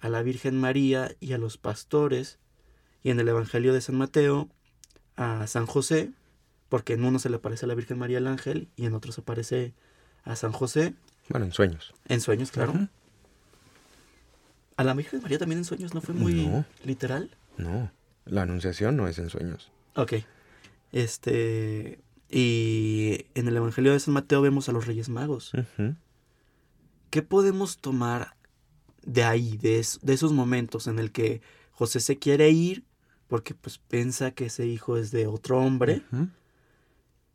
a 0.00 0.08
la 0.08 0.22
Virgen 0.22 0.58
María 0.58 1.14
y 1.20 1.32
a 1.32 1.38
los 1.38 1.58
pastores, 1.58 2.38
y 3.02 3.10
en 3.10 3.20
el 3.20 3.28
evangelio 3.28 3.72
de 3.72 3.80
San 3.80 3.96
Mateo 3.96 4.48
a 5.16 5.46
San 5.46 5.66
José, 5.66 6.12
porque 6.68 6.92
en 6.92 7.04
uno 7.04 7.18
se 7.18 7.30
le 7.30 7.36
aparece 7.36 7.66
a 7.66 7.68
la 7.68 7.74
Virgen 7.74 7.98
María 7.98 8.18
el 8.18 8.26
ángel 8.26 8.68
y 8.76 8.86
en 8.86 8.94
otros 8.94 9.18
aparece 9.18 9.74
a 10.24 10.36
San 10.36 10.52
José 10.52 10.94
Bueno, 11.28 11.46
en 11.46 11.52
sueños. 11.52 11.94
en 12.08 12.20
sueños, 12.20 12.50
claro. 12.50 12.88
A 14.76 14.84
la 14.84 14.94
Virgen 14.94 15.20
María 15.22 15.38
también 15.38 15.58
en 15.58 15.64
sueños, 15.64 15.94
¿no 15.94 16.00
fue 16.00 16.14
muy 16.14 16.46
No. 16.46 16.64
literal? 16.84 17.30
No, 17.56 17.90
la 18.26 18.42
anunciación 18.42 18.96
no 18.96 19.08
es 19.08 19.18
en 19.18 19.28
sueños. 19.30 19.70
Ok. 19.96 20.14
Este. 20.92 22.00
Y 22.30 23.26
en 23.34 23.48
el 23.48 23.56
Evangelio 23.56 23.92
de 23.92 24.00
San 24.00 24.14
Mateo 24.14 24.42
vemos 24.42 24.68
a 24.68 24.72
los 24.72 24.86
Reyes 24.86 25.08
Magos. 25.08 25.52
¿Qué 27.10 27.22
podemos 27.22 27.78
tomar 27.78 28.36
de 29.02 29.24
ahí, 29.24 29.56
de, 29.56 29.78
es- 29.78 29.98
de 30.02 30.12
esos 30.12 30.32
momentos 30.32 30.86
en 30.86 30.98
el 30.98 31.10
que 31.10 31.40
José 31.72 32.00
se 32.00 32.18
quiere 32.18 32.50
ir 32.50 32.84
porque 33.28 33.54
pues 33.54 33.78
piensa 33.78 34.30
que 34.32 34.46
ese 34.46 34.66
hijo 34.66 34.96
es 34.98 35.10
de 35.10 35.26
otro 35.26 35.58
hombre? 35.58 36.02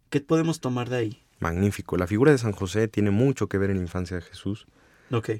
¿Qué 0.10 0.22
podemos 0.22 0.60
tomar 0.62 0.90
de 0.90 0.96
ahí? 0.98 1.24
Magnífico. 1.44 1.98
La 1.98 2.08
figura 2.08 2.32
de 2.32 2.38
San 2.38 2.54
José 2.54 2.88
tiene 2.88 3.12
mucho 3.12 3.48
que 3.48 3.58
ver 3.58 3.70
en 3.70 3.78
la 3.78 3.84
infancia 3.84 4.18
de 4.18 4.24
Jesús, 4.24 4.66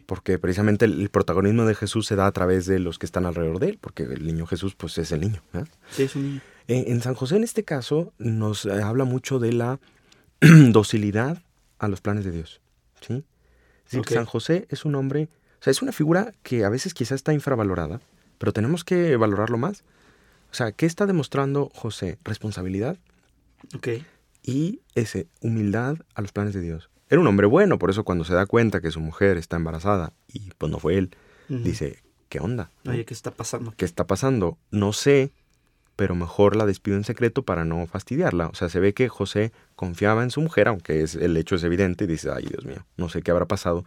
porque 0.06 0.38
precisamente 0.38 0.86
el, 0.86 1.02
el 1.02 1.10
protagonismo 1.10 1.66
de 1.66 1.74
Jesús 1.74 2.06
se 2.06 2.16
da 2.16 2.28
a 2.28 2.32
través 2.32 2.68
de 2.68 2.78
los 2.78 3.00
que 3.00 3.08
están 3.08 3.26
alrededor 3.26 3.60
de 3.60 3.70
él, 3.70 3.80
porque 3.82 4.04
el 4.04 4.26
niño 4.26 4.46
Jesús 4.46 4.76
pues 4.76 4.98
es 5.00 5.12
el 5.12 5.22
niño. 5.22 5.42
¿eh? 5.54 5.64
Sí, 5.90 6.04
es 6.04 6.16
un 6.16 6.24
niño. 6.24 6.42
En 6.68 7.02
San 7.02 7.14
José 7.14 7.36
en 7.38 7.44
este 7.44 7.64
caso 7.64 8.14
nos 8.18 8.66
eh, 8.66 8.82
habla 8.82 9.04
mucho 9.04 9.40
de 9.40 9.52
la 9.52 9.80
docilidad 10.42 11.42
a 11.80 11.88
los 11.88 12.02
planes 12.02 12.24
de 12.24 12.32
Dios. 12.32 12.62
¿sí? 13.02 13.24
Es. 13.92 14.00
San 14.08 14.26
José 14.26 14.68
es 14.70 14.86
un 14.86 14.96
hombre, 14.96 15.30
o 15.60 15.64
sea, 15.64 15.72
es 15.72 15.82
una 15.82 15.92
figura 15.92 16.34
que 16.44 16.64
a 16.64 16.70
veces 16.70 16.94
quizás 16.94 17.16
está 17.16 17.34
infravalorada, 17.34 18.00
pero 18.38 18.54
tenemos 18.54 18.84
que 18.84 19.18
valorarlo 19.18 19.58
más. 19.58 19.84
O 20.52 20.56
sea, 20.56 20.72
¿qué 20.72 20.86
está 20.86 21.06
demostrando 21.06 21.72
José? 21.74 22.20
Responsabilidad, 22.24 22.98
Ok. 23.76 23.88
Y 24.44 24.82
ese, 24.94 25.28
humildad 25.42 25.98
a 26.14 26.22
los 26.22 26.32
planes 26.32 26.54
de 26.54 26.62
Dios. 26.62 26.90
Era 27.10 27.22
un 27.22 27.28
hombre 27.28 27.48
bueno, 27.48 27.80
por 27.80 27.90
eso 27.90 28.04
cuando 28.04 28.26
se 28.26 28.34
da 28.34 28.46
cuenta 28.46 28.82
que 28.82 28.92
su 28.92 29.00
mujer 29.00 29.38
está 29.38 29.56
embarazada 29.56 30.14
y 30.28 30.52
pues 30.58 30.72
no 30.72 30.80
fue 30.80 30.98
él, 30.98 31.16
dice, 31.48 32.04
¿qué 32.30 32.40
onda? 32.40 32.70
¿qué 32.84 33.06
está 33.10 33.32
pasando? 33.32 33.74
¿Qué 33.78 33.86
está 33.86 34.06
pasando? 34.06 34.58
No 34.72 34.94
sé, 34.94 35.32
pero 35.96 36.16
mejor 36.16 36.56
la 36.56 36.66
despido 36.66 36.98
en 36.98 37.04
secreto 37.04 37.44
para 37.44 37.66
no 37.66 37.86
fastidiarla. 37.88 38.48
O 38.48 38.56
sea, 38.56 38.70
se 38.70 38.80
ve 38.80 38.94
que 38.94 39.10
José 39.10 39.52
confiaba 39.76 40.24
en 40.24 40.32
su 40.32 40.42
mujer, 40.42 40.68
aunque 40.68 41.04
es, 41.04 41.16
el 41.16 41.38
hecho 41.38 41.56
es 41.56 41.64
evidente, 41.64 42.06
y 42.06 42.08
dice, 42.08 42.32
ay 42.32 42.46
Dios 42.46 42.66
mío, 42.66 42.86
no 42.98 43.10
sé 43.10 43.22
qué 43.22 43.32
habrá 43.32 43.46
pasado, 43.46 43.86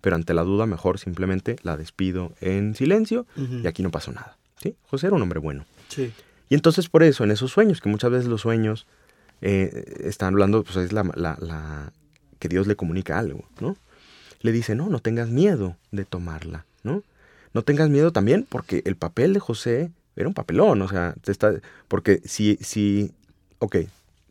pero 0.00 0.16
ante 0.16 0.34
la 0.34 0.42
duda 0.42 0.66
mejor 0.66 0.98
simplemente 0.98 1.56
la 1.62 1.76
despido 1.76 2.34
en 2.40 2.74
silencio 2.74 3.26
y 3.36 3.66
aquí 3.66 3.82
no 3.82 3.90
pasó 3.90 4.12
nada. 4.12 4.36
¿sí? 4.60 4.76
José 4.82 5.06
era 5.06 5.16
un 5.16 5.22
hombre 5.22 5.40
bueno. 5.40 5.64
Sí. 5.88 6.12
Y 6.48 6.54
entonces 6.54 6.88
por 6.88 7.02
eso, 7.02 7.24
en 7.24 7.30
esos 7.30 7.50
sueños, 7.50 7.80
que 7.80 7.88
muchas 7.88 8.10
veces 8.10 8.26
los 8.26 8.42
sueños 8.42 8.86
eh, 9.40 10.12
hablando, 10.20 10.62
pues 10.64 10.76
es 10.76 10.92
la, 10.92 11.92
que 12.38 12.48
Dios 12.48 12.66
le 12.66 12.76
comunica 12.76 13.18
algo, 13.18 13.48
¿no? 13.60 13.76
Le 14.40 14.52
dice, 14.52 14.74
no, 14.74 14.88
no 14.88 15.00
tengas 15.00 15.28
miedo 15.28 15.76
de 15.90 16.04
tomarla, 16.04 16.66
¿no? 16.82 17.02
No 17.54 17.62
tengas 17.62 17.88
miedo 17.88 18.12
también 18.12 18.46
porque 18.48 18.82
el 18.84 18.96
papel 18.96 19.32
de 19.32 19.40
José 19.40 19.90
era 20.14 20.28
un 20.28 20.34
papelón, 20.34 20.82
o 20.82 20.88
sea, 20.88 21.14
te 21.22 21.32
está, 21.32 21.54
porque 21.88 22.20
si, 22.24 22.56
si, 22.60 23.12
ok, 23.58 23.76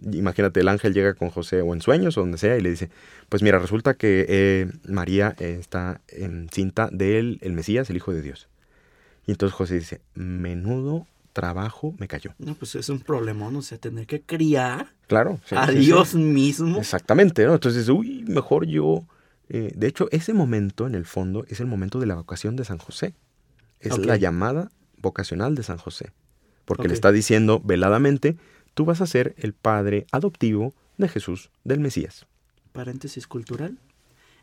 imagínate, 0.02 0.60
el 0.60 0.68
ángel 0.68 0.94
llega 0.94 1.14
con 1.14 1.30
José 1.30 1.62
o 1.62 1.74
en 1.74 1.82
sueños 1.82 2.18
o 2.18 2.22
donde 2.22 2.38
sea 2.38 2.58
y 2.58 2.62
le 2.62 2.70
dice, 2.70 2.90
pues 3.30 3.42
mira, 3.42 3.60
resulta 3.60 3.96
que 3.96 4.26
eh, 4.28 4.72
María 4.88 5.36
está 5.40 6.02
encinta 6.10 6.90
del 6.92 7.40
el 7.42 7.54
Mesías, 7.54 7.90
el 7.90 7.98
Hijo 7.98 8.14
de 8.14 8.22
Dios. 8.22 8.48
Y 9.26 9.32
entonces 9.32 9.56
José 9.56 9.76
dice, 9.76 10.02
menudo 10.14 11.08
trabajo 11.36 11.94
me 12.00 12.08
cayó. 12.08 12.34
No, 12.40 12.56
pues 12.56 12.74
es 12.76 12.88
un 12.90 13.02
problemón, 13.02 13.56
o 13.58 13.62
sea, 13.62 13.78
tener 13.78 14.08
que 14.08 14.22
criar 14.22 14.88
Claro. 15.08 15.40
sí, 15.46 15.54
a 15.56 15.68
sí, 15.68 15.74
sí. 15.74 15.80
Dios 15.80 16.16
mismo. 16.16 16.78
Exactamente, 16.80 17.46
¿no? 17.46 17.54
Entonces, 17.54 17.90
uy, 17.90 18.24
mejor 18.28 18.66
yo... 18.66 19.04
eh, 19.50 19.72
de 19.76 19.88
hecho, 19.88 20.08
ese 20.12 20.34
momento, 20.34 20.88
en 20.88 20.96
el 20.96 21.06
fondo, 21.06 21.46
es 21.50 21.60
el 21.60 21.68
momento 21.68 22.00
de 22.00 22.06
la 22.08 22.16
vocación 22.16 22.56
de 22.56 22.64
San 22.64 22.78
José. 22.80 23.14
Es 23.82 23.98
la 24.00 24.16
llamada 24.16 24.72
vocacional 24.98 25.54
de 25.56 25.64
San 25.64 25.78
José. 25.78 26.12
Porque 26.64 26.88
le 26.88 26.94
está 26.96 27.12
diciendo 27.12 27.62
veladamente, 27.64 28.38
tú 28.74 28.86
vas 28.86 29.02
a 29.02 29.06
ser 29.06 29.36
el 29.38 29.54
padre 29.54 30.08
adoptivo 30.12 30.74
de 30.98 31.10
Jesús, 31.10 31.52
del 31.66 31.80
Mesías. 31.82 32.26
Paréntesis 32.72 33.28
cultural. 33.28 33.78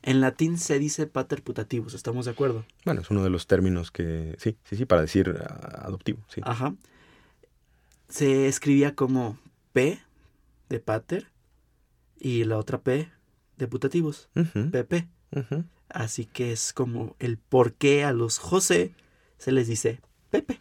En 0.02 0.20
latín 0.20 0.58
se 0.58 0.78
dice 0.78 1.06
pater 1.06 1.42
putativus, 1.42 1.94
¿estamos 1.94 2.24
de 2.24 2.32
acuerdo? 2.32 2.64
Bueno, 2.84 3.00
es 3.02 3.10
uno 3.10 3.22
de 3.22 3.30
los 3.30 3.46
términos 3.46 3.90
que... 3.90 4.34
Sí, 4.38 4.56
sí, 4.64 4.76
sí, 4.76 4.84
para 4.84 5.00
decir 5.02 5.34
ah, 5.48 5.82
adoptivo, 5.86 6.18
sí. 6.28 6.40
Ajá. 6.44 6.74
Se 8.08 8.46
escribía 8.48 8.94
como 8.94 9.38
P 9.72 9.98
de 10.68 10.80
pater 10.80 11.28
y 12.18 12.44
la 12.44 12.58
otra 12.58 12.80
P 12.80 13.08
de 13.56 13.68
putativus, 13.68 14.28
Ujú, 14.34 14.70
PP. 14.70 15.08
ujú. 15.34 15.64
Así 15.88 16.24
que 16.26 16.52
es 16.52 16.72
como 16.72 17.16
el 17.18 17.38
por 17.38 17.74
qué 17.74 18.04
a 18.04 18.12
los 18.12 18.38
José 18.38 18.94
se 19.38 19.52
les 19.52 19.66
dice 19.68 20.00
Pepe. 20.30 20.58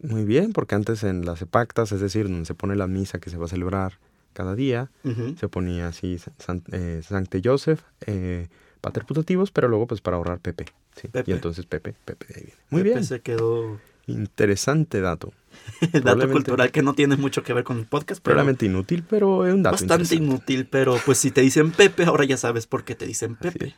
Muy 0.00 0.24
bien, 0.24 0.52
porque 0.52 0.74
antes 0.76 1.02
en 1.02 1.24
las 1.24 1.42
epactas, 1.42 1.90
es 1.92 2.00
decir, 2.00 2.28
donde 2.28 2.44
se 2.46 2.54
pone 2.54 2.76
la 2.76 2.86
misa 2.86 3.18
que 3.18 3.30
se 3.30 3.36
va 3.38 3.46
a 3.46 3.48
celebrar 3.48 3.98
cada 4.32 4.54
día, 4.54 4.90
se 5.36 5.48
ponía 5.48 5.88
así 5.88 6.18
San- 6.38 6.62
eh, 6.70 7.00
Sancte 7.02 7.40
Joseph, 7.42 7.80
eh, 8.06 8.48
Pater 8.80 9.04
Putativos, 9.04 9.50
pero 9.50 9.68
luego 9.68 9.86
pues 9.86 10.00
para 10.00 10.16
ahorrar 10.16 10.40
Pepe. 10.40 10.66
sí. 10.96 11.08
Pepe. 11.08 11.30
Y 11.30 11.34
entonces 11.34 11.66
Pepe, 11.66 11.94
Pepe 12.04 12.26
de 12.28 12.34
ahí 12.34 12.42
viene. 12.44 12.58
Muy 12.70 12.82
Pepe 12.82 12.94
bien, 12.94 13.04
se 13.04 13.20
quedó 13.20 13.80
interesante 14.06 15.00
dato. 15.00 15.32
dato 16.02 16.30
cultural 16.30 16.70
que 16.70 16.82
no 16.82 16.94
tiene 16.94 17.16
mucho 17.16 17.42
que 17.42 17.52
ver 17.52 17.64
con 17.64 17.78
el 17.78 17.86
podcast, 17.86 18.22
pero 18.22 18.34
Probablemente 18.34 18.66
inútil, 18.66 19.04
pero 19.08 19.46
es 19.46 19.52
un 19.54 19.62
dato 19.62 19.74
bastante 19.74 20.14
inútil. 20.14 20.66
Pero 20.66 20.96
pues 21.04 21.18
si 21.18 21.30
te 21.30 21.40
dicen 21.42 21.72
Pepe, 21.72 22.04
ahora 22.04 22.24
ya 22.24 22.36
sabes 22.36 22.66
por 22.66 22.84
qué 22.84 22.94
te 22.94 23.06
dicen 23.06 23.36
Pepe. 23.36 23.66
es. 23.68 23.74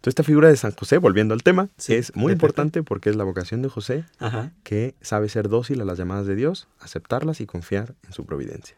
Entonces 0.00 0.12
esta 0.12 0.22
figura 0.22 0.48
de 0.48 0.56
San 0.56 0.72
José, 0.72 0.96
volviendo 0.96 1.34
al 1.34 1.42
tema, 1.42 1.68
Sí, 1.76 1.92
es 1.94 2.16
muy 2.16 2.32
importante 2.32 2.82
porque 2.82 3.10
es 3.10 3.16
la 3.16 3.24
vocación 3.24 3.60
de 3.60 3.68
José 3.68 4.06
Ajá. 4.18 4.52
que 4.62 4.94
sabe 5.02 5.28
ser 5.28 5.50
dócil 5.50 5.78
a 5.82 5.84
las 5.84 5.98
llamadas 5.98 6.26
de 6.26 6.36
Dios, 6.36 6.68
aceptarlas 6.78 7.42
y 7.42 7.46
confiar 7.46 7.96
en 8.06 8.14
su 8.14 8.24
providencia. 8.24 8.76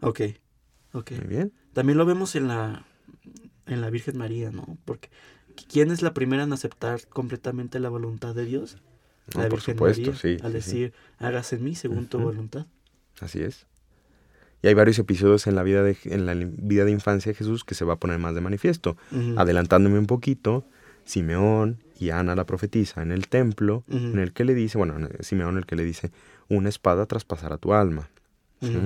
Ok. 0.00 0.20
Ok. 0.92 1.10
Muy 1.12 1.26
bien. 1.26 1.52
También 1.74 1.98
lo 1.98 2.06
vemos 2.06 2.34
en 2.34 2.48
la, 2.48 2.86
en 3.70 3.80
la 3.80 3.90
Virgen 3.90 4.18
María, 4.18 4.50
¿no? 4.50 4.76
Porque 4.84 5.08
¿quién 5.70 5.90
es 5.90 6.02
la 6.02 6.12
primera 6.12 6.42
en 6.42 6.52
aceptar 6.52 7.06
completamente 7.08 7.78
la 7.80 7.88
voluntad 7.88 8.34
de 8.34 8.44
Dios? 8.44 8.78
No, 9.34 9.42
la 9.42 9.48
por 9.48 9.58
Virgen 9.58 9.74
supuesto, 9.76 10.12
María, 10.12 10.20
sí, 10.20 10.36
Al 10.42 10.50
sí. 10.50 10.54
decir, 10.54 10.92
hágase 11.18 11.56
en 11.56 11.64
mí 11.64 11.74
según 11.74 12.06
tu 12.06 12.18
voluntad. 12.18 12.66
Así 13.20 13.42
es. 13.42 13.66
Y 14.62 14.68
hay 14.68 14.74
varios 14.74 14.98
episodios 14.98 15.46
en 15.46 15.54
la 15.54 15.62
vida 15.62 15.82
de, 15.82 15.96
en 16.04 16.26
la 16.26 16.34
vida 16.34 16.84
de 16.84 16.90
infancia 16.90 17.32
de 17.32 17.36
Jesús 17.36 17.64
que 17.64 17.74
se 17.74 17.84
va 17.84 17.94
a 17.94 17.96
poner 17.96 18.18
más 18.18 18.34
de 18.34 18.42
manifiesto. 18.42 18.96
Adelantándome 19.36 19.98
un 19.98 20.06
poquito, 20.06 20.66
Simeón 21.04 21.82
y 21.98 22.10
Ana 22.10 22.34
la 22.34 22.44
profetiza 22.44 23.02
en 23.02 23.10
el 23.10 23.28
templo, 23.28 23.84
en 23.88 24.18
el 24.18 24.32
que 24.32 24.44
le 24.44 24.54
dice, 24.54 24.76
bueno, 24.76 25.08
Simeón 25.20 25.56
el 25.56 25.64
que 25.64 25.76
le 25.76 25.84
dice, 25.84 26.10
una 26.48 26.68
espada 26.68 27.06
traspasará 27.06 27.56
tu 27.56 27.72
alma. 27.72 28.10
¿sí? 28.60 28.76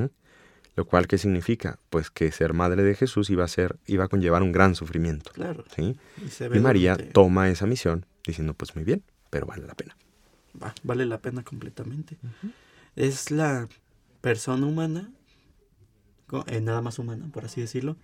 Lo 0.77 0.87
cual, 0.87 1.07
¿qué 1.07 1.19
significa? 1.19 1.79
Pues 1.91 2.11
que 2.11 2.33
ser 2.33 2.53
madre 2.53 2.83
de 2.83 2.95
Jesús 2.95 3.31
iba 3.31 3.45
a, 3.45 3.49
ser, 3.49 3.77
iba 3.87 4.05
a 4.05 4.09
conllevar 4.09 4.43
un 4.43 4.53
gran 4.53 4.75
sufrimiento. 4.75 5.31
Claro. 5.33 5.65
¿sí? 5.75 5.97
Y, 6.19 6.57
Y 6.57 6.61
María 6.61 6.97
toma 6.97 7.49
esa 7.49 7.67
misión 7.67 8.07
diciendo, 8.27 8.55
pues 8.55 8.75
muy 8.75 8.85
bien, 8.85 9.03
pero 9.31 9.47
vale 9.47 9.67
la 9.67 9.75
pena. 9.75 9.97
Va, 10.61 10.75
vale 10.83 11.07
la 11.07 11.19
pena 11.19 11.45
completamente. 11.45 12.17
Es 12.97 13.31
la 13.31 13.69
persona 14.21 14.67
humana, 14.67 15.11
eh, 16.47 16.61
nada 16.61 16.81
más 16.81 16.99
humana, 16.99 17.29
por 17.33 17.45
así 17.45 17.61
decirlo, 17.61 17.97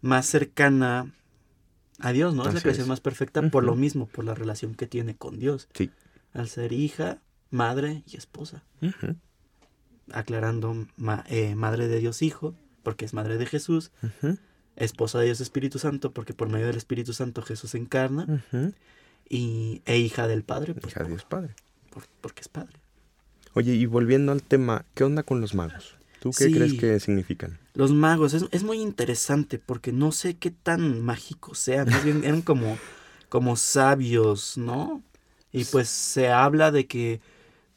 más 0.00 0.26
cercana 0.26 1.12
a 1.98 2.12
Dios, 2.12 2.34
¿no? 2.34 2.46
es 2.46 2.54
la 2.54 2.60
creación 2.60 2.88
más 2.88 3.00
perfecta 3.00 3.42
por 3.50 3.64
lo 3.64 3.74
mismo, 3.74 4.06
por 4.06 4.24
la 4.24 4.34
relación 4.34 4.74
que 4.74 4.86
tiene 4.86 5.16
con 5.16 5.38
Dios. 5.38 5.68
Sí. 5.74 5.90
Al 6.32 6.48
ser 6.48 6.72
hija, 6.72 7.22
madre 7.50 8.02
y 8.06 8.16
esposa. 8.16 8.64
Aclarando, 10.12 10.86
eh, 11.28 11.54
madre 11.54 11.88
de 11.88 11.98
Dios 11.98 12.22
Hijo, 12.22 12.54
porque 12.82 13.04
es 13.04 13.14
madre 13.14 13.38
de 13.38 13.46
Jesús. 13.46 13.90
Esposa 14.76 15.18
de 15.18 15.26
Dios 15.26 15.40
Espíritu 15.40 15.78
Santo, 15.78 16.12
porque 16.12 16.34
por 16.34 16.48
medio 16.48 16.66
del 16.66 16.76
Espíritu 16.76 17.12
Santo 17.12 17.42
Jesús 17.42 17.70
se 17.70 17.78
encarna. 17.78 18.44
y, 19.28 19.82
e 19.86 19.98
hija 19.98 20.28
del 20.28 20.42
Padre. 20.42 20.74
Pues, 20.74 20.92
hija 20.92 21.04
de 21.04 21.10
Dios 21.10 21.24
Padre. 21.24 21.54
porque 22.20 22.42
es 22.42 22.48
Padre. 22.48 22.78
Oye, 23.54 23.74
y 23.74 23.86
volviendo 23.86 24.32
al 24.32 24.42
tema, 24.42 24.84
¿qué 24.94 25.04
onda 25.04 25.22
con 25.22 25.40
los 25.40 25.54
magos? 25.54 25.96
¿Tú 26.20 26.30
qué 26.30 26.50
crees 26.50 26.74
que 26.74 27.00
significan? 27.00 27.58
Los 27.74 27.92
magos, 27.92 28.34
es, 28.34 28.44
es, 28.50 28.64
muy 28.64 28.80
interesante 28.80 29.58
porque 29.58 29.92
no 29.92 30.12
sé 30.12 30.36
qué 30.36 30.50
tan 30.50 31.00
mágicos 31.00 31.58
sean, 31.58 31.88
más 31.88 32.04
bien 32.04 32.24
eran 32.24 32.42
como, 32.42 32.78
como 33.28 33.56
sabios, 33.56 34.58
¿no? 34.58 35.02
Y 35.52 35.64
pues 35.64 35.88
se 35.88 36.28
habla 36.28 36.70
de 36.70 36.86
que... 36.86 37.20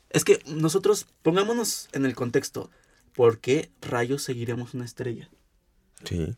Es 0.10 0.24
que 0.24 0.42
nosotros, 0.48 1.08
pongámonos 1.22 1.90
en 1.94 2.06
el 2.06 2.16
contexto, 2.16 2.70
¿por 3.14 3.40
qué 3.40 3.70
rayos 3.82 4.24
seguiremos 4.24 4.74
una 4.74 4.86
estrella? 4.86 5.30
Sí. 6.04 6.36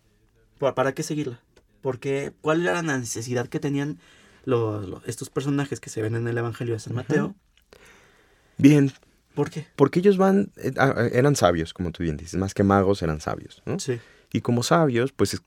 ¿Para 0.59 0.93
qué 0.93 1.03
seguirla? 1.03 1.41
Porque, 1.81 2.33
¿Cuál 2.41 2.61
era 2.61 2.81
la 2.81 2.97
necesidad 2.97 3.47
que 3.47 3.59
tenían 3.59 3.99
los, 4.45 5.01
estos 5.05 5.29
personajes 5.29 5.79
que 5.79 5.89
se 5.89 6.01
ven 6.01 6.15
en 6.15 6.27
el 6.27 6.37
Evangelio 6.37 6.73
de 6.73 6.79
San 6.79 6.93
Mateo? 6.93 7.35
Bien, 8.57 8.91
¿Por 9.33 9.49
qué? 9.49 9.65
Porque 9.75 9.99
ellos 9.99 10.17
van, 10.17 10.51
eh, 10.57 10.73
eran 11.13 11.35
sabios, 11.35 11.73
como 11.73 11.91
tú 11.91 12.03
bien 12.03 12.17
dices, 12.17 12.39
más 12.39 12.53
que 12.53 12.63
magos 12.63 13.01
eran 13.01 13.21
sabios, 13.21 13.61
¿no? 13.65 13.79
Sí. 13.79 13.99
Y 14.33 14.41
como 14.41 14.63
sabios, 14.63 15.11
pues 15.11 15.41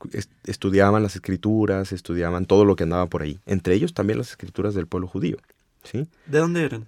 estudiaban 0.45 1.01
las 1.03 1.15
escrituras, 1.15 1.91
estudiaban 1.91 2.45
todo 2.45 2.65
lo 2.65 2.75
que 2.75 2.83
andaba 2.83 3.07
por 3.07 3.21
ahí, 3.21 3.39
entre 3.45 3.75
ellos 3.75 3.93
también 3.93 4.19
las 4.19 4.31
escrituras 4.31 4.75
del 4.75 4.87
pueblo 4.87 5.07
judío, 5.07 5.37
¿sí? 5.83 6.07
¿De 6.27 6.39
dónde 6.39 6.63
eran? 6.63 6.87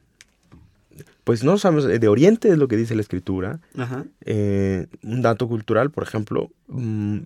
Pues 1.23 1.43
no 1.43 1.57
sabemos, 1.57 1.85
eh, 1.85 1.99
de 1.99 2.07
Oriente 2.07 2.49
es 2.49 2.57
lo 2.57 2.67
que 2.67 2.77
dice 2.77 2.95
la 2.95 3.01
escritura. 3.01 3.59
Ajá. 3.77 4.05
un 4.25 5.21
dato 5.21 5.47
cultural, 5.47 5.91
por 5.91 6.03
ejemplo, 6.03 6.51
mm, 6.67 7.17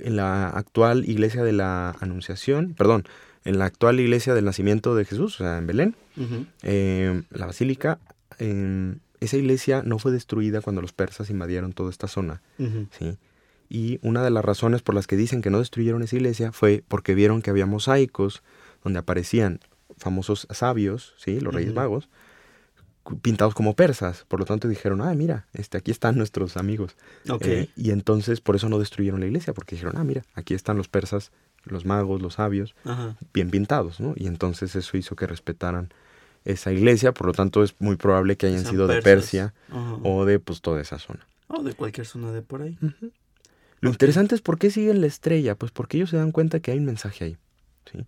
en 0.00 0.16
la 0.16 0.48
actual 0.50 1.08
iglesia 1.08 1.42
de 1.42 1.52
la 1.52 1.96
Anunciación, 2.00 2.74
perdón, 2.74 3.04
en 3.44 3.58
la 3.58 3.66
actual 3.66 4.00
iglesia 4.00 4.34
del 4.34 4.44
nacimiento 4.44 4.94
de 4.94 5.04
Jesús, 5.04 5.40
o 5.40 5.44
sea, 5.44 5.58
en 5.58 5.66
Belén, 5.66 5.96
la 7.30 7.46
basílica 7.46 7.98
esa 9.20 9.36
iglesia 9.36 9.82
no 9.84 9.98
fue 9.98 10.12
destruida 10.12 10.60
cuando 10.60 10.82
los 10.82 10.92
persas 10.92 11.30
invadieron 11.30 11.72
toda 11.72 11.90
esta 11.90 12.08
zona. 12.08 12.40
¿sí? 12.98 13.16
Y 13.68 13.98
una 14.02 14.22
de 14.22 14.30
las 14.30 14.44
razones 14.44 14.82
por 14.82 14.94
las 14.94 15.06
que 15.06 15.16
dicen 15.16 15.42
que 15.42 15.50
no 15.50 15.58
destruyeron 15.58 16.02
esa 16.02 16.16
iglesia 16.16 16.52
fue 16.52 16.84
porque 16.86 17.14
vieron 17.14 17.42
que 17.42 17.50
había 17.50 17.66
mosaicos 17.66 18.42
donde 18.84 19.00
aparecían 19.00 19.60
famosos 19.96 20.46
sabios, 20.50 21.14
¿sí? 21.18 21.40
los 21.40 21.54
reyes 21.54 21.74
magos, 21.74 22.08
pintados 23.16 23.54
como 23.54 23.74
persas. 23.74 24.24
Por 24.28 24.40
lo 24.40 24.46
tanto 24.46 24.68
dijeron, 24.68 25.00
ah, 25.00 25.14
mira, 25.14 25.46
este, 25.52 25.78
aquí 25.78 25.90
están 25.90 26.16
nuestros 26.16 26.56
amigos. 26.56 26.96
Eh, 27.40 27.68
y 27.76 27.90
entonces 27.90 28.40
por 28.40 28.56
eso 28.56 28.68
no 28.68 28.78
destruyeron 28.78 29.20
la 29.20 29.26
iglesia, 29.26 29.52
porque 29.52 29.76
dijeron, 29.76 29.96
ah, 29.96 30.04
mira, 30.04 30.24
aquí 30.34 30.54
están 30.54 30.76
los 30.76 30.88
persas, 30.88 31.32
los 31.64 31.84
magos, 31.84 32.22
los 32.22 32.34
sabios, 32.34 32.74
bien 33.32 33.50
pintados. 33.50 34.00
¿no? 34.00 34.14
Y 34.16 34.26
entonces 34.26 34.74
eso 34.76 34.96
hizo 34.96 35.16
que 35.16 35.26
respetaran 35.26 35.92
esa 36.44 36.72
iglesia, 36.72 37.12
por 37.12 37.26
lo 37.26 37.32
tanto 37.32 37.62
es 37.62 37.74
muy 37.78 37.96
probable 37.96 38.36
que 38.36 38.46
hayan 38.46 38.64
sido 38.64 38.86
de 38.86 39.02
Persia 39.02 39.54
o 40.02 40.24
de 40.24 40.38
pues 40.38 40.60
toda 40.60 40.80
esa 40.80 40.98
zona. 40.98 41.26
O 41.48 41.62
de 41.62 41.74
cualquier 41.74 42.06
zona 42.06 42.32
de 42.32 42.42
por 42.42 42.62
ahí. 42.62 42.78
Lo 43.80 43.90
interesante 43.90 44.34
es 44.34 44.40
por 44.40 44.58
qué 44.58 44.70
siguen 44.70 45.00
la 45.00 45.06
estrella, 45.06 45.54
pues 45.54 45.72
porque 45.72 45.96
ellos 45.98 46.10
se 46.10 46.16
dan 46.16 46.32
cuenta 46.32 46.60
que 46.60 46.72
hay 46.72 46.78
un 46.78 46.84
mensaje 46.84 47.24
ahí. 47.24 47.36
¿sí? 47.90 48.06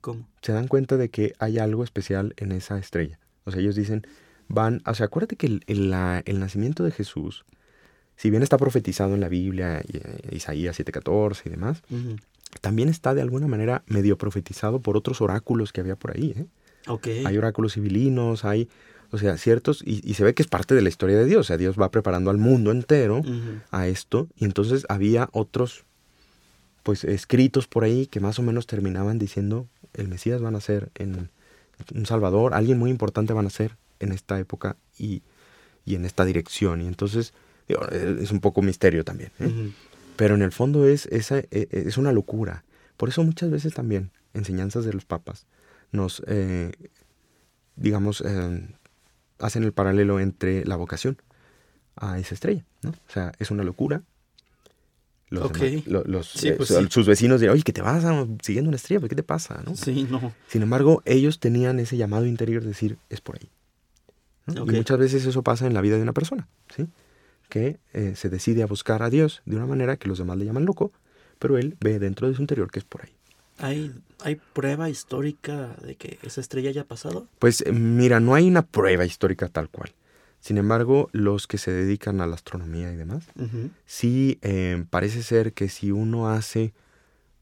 ¿Cómo? 0.00 0.26
Se 0.42 0.52
dan 0.52 0.66
cuenta 0.66 0.96
de 0.96 1.08
que 1.08 1.34
hay 1.38 1.58
algo 1.58 1.84
especial 1.84 2.34
en 2.36 2.52
esa 2.52 2.78
estrella. 2.78 3.18
O 3.50 3.52
sea, 3.52 3.60
ellos 3.60 3.74
dicen, 3.74 4.06
van, 4.48 4.82
o 4.86 4.94
sea, 4.94 5.06
acuérdate 5.06 5.36
que 5.36 5.46
el, 5.46 5.62
el, 5.66 6.40
nacimiento 6.40 6.84
de 6.84 6.90
Jesús, 6.90 7.44
si 8.16 8.30
bien 8.30 8.42
está 8.42 8.58
profetizado 8.58 9.14
en 9.14 9.20
la 9.20 9.28
Biblia, 9.28 9.80
eh, 9.80 10.28
Isaías 10.32 10.78
7:14 10.78 11.42
y 11.46 11.50
demás, 11.50 11.82
también 12.60 12.88
está 12.88 13.14
de 13.14 13.22
alguna 13.22 13.46
manera 13.46 13.82
medio 13.86 14.18
profetizado 14.18 14.80
por 14.80 14.96
otros 14.96 15.20
oráculos 15.20 15.72
que 15.72 15.80
había 15.80 15.96
por 15.96 16.16
ahí. 16.16 16.34
¿eh? 16.36 16.46
Hay 17.24 17.38
oráculos 17.38 17.74
civilinos, 17.74 18.44
hay, 18.44 18.68
o 19.10 19.18
sea, 19.18 19.36
ciertos, 19.36 19.82
y, 19.84 20.14
se 20.14 20.24
ve 20.24 20.34
que 20.34 20.42
es 20.42 20.48
parte 20.48 20.74
de 20.74 20.82
la 20.82 20.88
historia 20.88 21.16
de 21.16 21.26
Dios, 21.26 21.40
o 21.40 21.44
sea, 21.44 21.56
Dios 21.56 21.76
va 21.80 21.90
preparando 21.90 22.30
al 22.30 22.38
mundo 22.38 22.70
entero 22.70 23.22
a 23.70 23.86
esto, 23.86 24.28
y 24.36 24.44
entonces 24.44 24.86
había 24.88 25.28
otros, 25.32 25.84
pues, 26.82 27.04
escritos 27.04 27.66
por 27.66 27.84
ahí 27.84 28.06
que 28.06 28.20
más 28.20 28.38
o 28.38 28.42
menos 28.42 28.66
terminaban 28.66 29.18
diciendo, 29.18 29.68
el 29.94 30.08
Mesías 30.08 30.40
van 30.40 30.56
a 30.56 30.60
ser 30.60 30.90
en 30.94 31.30
un 31.94 32.06
Salvador, 32.06 32.54
alguien 32.54 32.78
muy 32.78 32.90
importante 32.90 33.32
van 33.32 33.46
a 33.46 33.50
ser 33.50 33.76
en 33.98 34.12
esta 34.12 34.38
época 34.38 34.76
y, 34.98 35.22
en 35.86 36.04
esta 36.04 36.24
dirección, 36.24 36.80
y 36.80 36.86
entonces 36.86 37.34
es 37.68 38.30
un 38.30 38.40
poco 38.40 38.62
misterio 38.62 39.04
también, 39.04 39.30
¿eh? 39.38 39.72
pero 40.16 40.34
en 40.34 40.42
el 40.42 40.52
fondo 40.52 40.86
es, 40.86 41.06
esa, 41.06 41.38
e, 41.38 41.48
e, 41.50 41.68
es 41.70 41.96
una 41.98 42.12
locura. 42.12 42.64
Por 42.96 43.08
eso 43.08 43.24
muchas 43.24 43.50
veces 43.50 43.74
también, 43.74 44.10
enseñanzas 44.34 44.84
de 44.84 44.92
los 44.92 45.04
papas, 45.04 45.46
nos, 45.92 46.22
eh, 46.26 46.72
digamos, 47.76 48.22
eh, 48.24 48.68
hacen 49.38 49.64
el 49.64 49.72
paralelo 49.72 50.20
entre 50.20 50.64
la 50.64 50.76
vocación 50.76 51.16
a 51.96 52.18
esa 52.18 52.34
estrella, 52.34 52.64
¿no? 52.82 52.90
O 52.90 53.12
sea, 53.12 53.32
es 53.38 53.50
una 53.50 53.64
locura. 53.64 54.02
Los, 55.30 56.06
los 56.06 56.44
eh, 56.44 56.54
pues 56.54 56.74
sus 56.90 57.06
vecinos 57.06 57.40
dirán, 57.40 57.54
oye, 57.54 57.62
que 57.62 57.72
te 57.72 57.82
vas 57.82 58.04
siguiendo 58.42 58.68
una 58.68 58.76
estrella, 58.76 59.06
¿qué 59.08 59.14
te 59.14 59.22
pasa? 59.22 59.62
¿no? 59.64 59.76
Sí, 59.76 60.06
no. 60.10 60.32
Sin 60.48 60.62
embargo, 60.62 61.02
ellos 61.04 61.38
tenían 61.38 61.78
ese 61.78 61.96
llamado 61.96 62.26
interior 62.26 62.62
de 62.62 62.68
decir, 62.68 62.98
es 63.08 63.20
por 63.20 63.36
ahí. 63.36 63.48
Y 64.48 64.72
muchas 64.72 64.98
veces 64.98 65.24
eso 65.26 65.42
pasa 65.42 65.66
en 65.66 65.74
la 65.74 65.80
vida 65.80 65.96
de 65.96 66.02
una 66.02 66.12
persona, 66.12 66.48
¿sí? 66.74 66.88
Que 67.48 67.78
se 68.16 68.28
decide 68.28 68.64
a 68.64 68.66
buscar 68.66 69.02
a 69.04 69.10
Dios 69.10 69.42
de 69.44 69.56
una 69.56 69.66
manera 69.66 69.96
que 69.96 70.08
los 70.08 70.18
demás 70.18 70.36
le 70.36 70.44
llaman 70.44 70.64
loco, 70.64 70.92
pero 71.38 71.58
él 71.58 71.76
ve 71.80 71.98
dentro 72.00 72.28
de 72.28 72.34
su 72.34 72.40
interior 72.42 72.70
que 72.70 72.80
es 72.80 72.84
por 72.84 73.02
ahí. 73.02 73.12
¿Hay, 73.58 73.92
¿Hay 74.22 74.36
prueba 74.36 74.88
histórica 74.88 75.76
de 75.84 75.94
que 75.94 76.18
esa 76.22 76.40
estrella 76.40 76.70
haya 76.70 76.84
pasado? 76.84 77.26
Pues 77.38 77.60
eh, 77.60 77.72
mira, 77.72 78.18
no 78.18 78.34
hay 78.34 78.48
una 78.48 78.62
prueba 78.62 79.04
histórica 79.04 79.48
tal 79.48 79.68
cual. 79.68 79.92
Sin 80.40 80.56
embargo, 80.56 81.08
los 81.12 81.46
que 81.46 81.58
se 81.58 81.70
dedican 81.70 82.20
a 82.20 82.26
la 82.26 82.34
astronomía 82.34 82.92
y 82.92 82.96
demás, 82.96 83.26
sí 83.86 84.38
eh, 84.42 84.84
parece 84.90 85.22
ser 85.22 85.52
que 85.52 85.68
si 85.68 85.90
uno 85.90 86.28
hace 86.28 86.72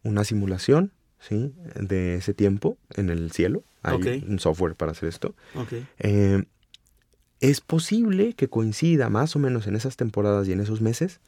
una 0.03 0.25
simulación 0.25 0.93
¿sí? 1.21 1.55
de 1.79 2.17
ese 2.17 2.35
tiempo 2.35 2.77
en 2.97 3.11
el 3.11 3.31
cielo, 3.31 3.63
hay 3.83 4.25
un 4.27 4.41
software 4.41 4.75
para 4.75 4.93
hacer 4.93 5.09
esto, 5.09 5.35
eh, 5.99 6.45
es 7.41 7.61
posible 7.61 8.33
que 8.35 8.49
coincida 8.49 9.09
más 9.09 9.37
o 9.37 9.39
menos 9.39 9.69
en 9.69 9.77
esas 9.77 9.97
temporadas 9.97 10.49
y 10.49 10.53
en 10.53 10.61
esos 10.61 10.81
meses 10.81 11.21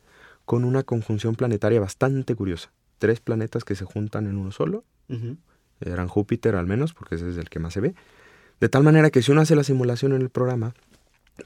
con 0.45 0.65
una 0.65 0.83
conjunción 0.83 1.37
planetaria 1.37 1.81
bastante 1.81 2.35
curiosa 2.35 2.71
tres 3.01 3.19
planetas 3.19 3.65
que 3.65 3.75
se 3.75 3.85
juntan 3.85 4.29
en 4.29 4.37
uno 4.37 4.53
solo. 4.53 4.85
Eran 5.81 6.07
Júpiter 6.07 6.55
al 6.55 6.67
menos, 6.67 6.93
porque 6.93 7.17
ese 7.17 7.29
es 7.31 7.37
el 7.37 7.49
que 7.49 7.59
más 7.59 7.73
se 7.73 7.81
ve. 7.81 7.95
De 8.61 8.69
tal 8.69 8.85
manera 8.85 9.11
que 9.11 9.23
si 9.23 9.33
uno 9.33 9.41
hace 9.41 9.57
la 9.57 9.65
simulación 9.65 10.13
en 10.13 10.21
el 10.21 10.29
programa, 10.29 10.75